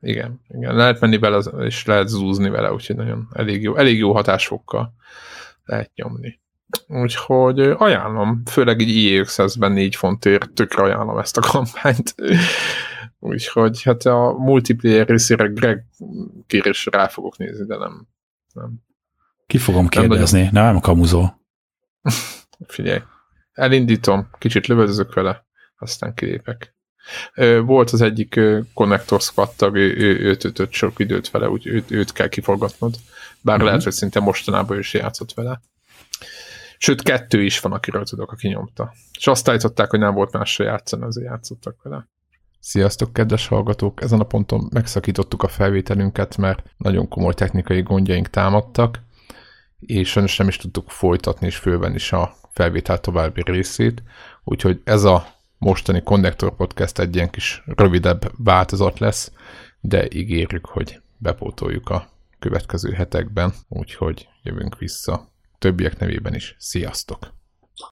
Igen, 0.00 0.40
igen. 0.48 0.74
Lehet 0.74 1.00
menni 1.00 1.18
vele, 1.18 1.38
és 1.38 1.84
lehet 1.84 2.08
zúzni 2.08 2.48
vele, 2.48 2.72
úgyhogy 2.72 2.96
nagyon 2.96 3.28
elég 3.32 3.62
jó, 3.62 3.76
elég 3.76 3.98
jó 3.98 4.12
hatásfokkal 4.12 4.94
lehet 5.64 5.90
nyomni. 5.94 6.40
Úgyhogy 6.86 7.60
ajánlom, 7.60 8.42
főleg 8.50 8.80
így 8.80 9.24
IE600-ben 9.26 9.72
4 9.72 9.96
fontért 9.96 10.50
tökre 10.50 10.82
ajánlom 10.82 11.18
ezt 11.18 11.36
a 11.36 11.40
kampányt. 11.40 12.14
Úgyhogy 13.24 13.82
hát 13.82 14.02
a 14.02 14.32
multiplayer 14.32 15.06
részére 15.06 15.46
Greg 15.46 15.84
kérésre 16.46 16.98
rá 16.98 17.08
fogok 17.08 17.36
nézni, 17.36 17.66
de 17.66 17.76
nem. 17.76 18.08
nem 18.52 18.72
Ki 19.46 19.58
fogom 19.58 19.88
kérdezni, 19.88 20.42
nem, 20.42 20.52
nagyon... 20.52 20.72
nem 20.72 20.80
kamuzó. 20.80 21.40
Figyelj, 22.66 23.02
elindítom, 23.52 24.28
kicsit 24.38 24.66
lövöldözök 24.66 25.14
vele, 25.14 25.46
aztán 25.78 26.14
kilépek. 26.14 26.74
Volt 27.64 27.90
az 27.90 28.00
egyik 28.00 28.40
Connector 28.74 29.20
Squad 29.20 29.54
tag, 29.56 29.76
ő, 29.76 29.96
ő, 29.96 30.18
őt 30.18 30.44
ütött 30.44 30.72
sok 30.72 30.98
időt 30.98 31.30
vele, 31.30 31.48
úgy 31.48 31.66
őt, 31.66 31.90
őt 31.90 32.12
kell 32.12 32.28
kiforgatnod. 32.28 32.94
Bár 33.40 33.54
uh-huh. 33.54 33.68
lehet, 33.68 33.84
hogy 33.84 33.92
szinte 33.92 34.20
mostanában 34.20 34.78
is 34.78 34.94
játszott 34.94 35.32
vele. 35.34 35.60
Sőt, 36.78 37.02
kettő 37.02 37.42
is 37.42 37.60
van, 37.60 37.72
akiről 37.72 38.04
tudok, 38.04 38.32
aki 38.32 38.48
nyomta. 38.48 38.92
És 39.18 39.26
azt 39.26 39.48
állították, 39.48 39.90
hogy 39.90 39.98
nem 39.98 40.14
volt 40.14 40.32
másra 40.32 40.64
játszani, 40.64 41.02
azért 41.04 41.26
játszottak 41.26 41.82
vele. 41.82 42.08
Sziasztok, 42.66 43.12
kedves 43.12 43.46
hallgatók! 43.46 44.02
Ezen 44.02 44.20
a 44.20 44.24
ponton 44.24 44.68
megszakítottuk 44.72 45.42
a 45.42 45.48
felvételünket, 45.48 46.36
mert 46.36 46.62
nagyon 46.76 47.08
komoly 47.08 47.34
technikai 47.34 47.82
gondjaink 47.82 48.30
támadtak, 48.30 49.00
és 49.80 50.10
sajnos 50.10 50.36
nem 50.36 50.48
is 50.48 50.56
tudtuk 50.56 50.90
folytatni 50.90 51.46
és 51.46 51.56
főben 51.56 51.94
is 51.94 52.12
a 52.12 52.36
felvétel 52.52 53.00
további 53.00 53.42
részét, 53.44 54.02
úgyhogy 54.44 54.80
ez 54.84 55.04
a 55.04 55.26
mostani 55.58 56.02
Connector 56.02 56.56
Podcast 56.56 56.98
egy 56.98 57.14
ilyen 57.14 57.30
kis 57.30 57.62
rövidebb 57.66 58.32
változat 58.44 58.98
lesz, 58.98 59.32
de 59.80 60.08
ígérjük, 60.12 60.66
hogy 60.66 61.00
bepótoljuk 61.16 61.88
a 61.88 62.08
következő 62.38 62.92
hetekben, 62.92 63.52
úgyhogy 63.68 64.28
jövünk 64.42 64.78
vissza 64.78 65.28
többiek 65.58 65.98
nevében 65.98 66.34
is. 66.34 66.56
Sziasztok! 66.58 67.43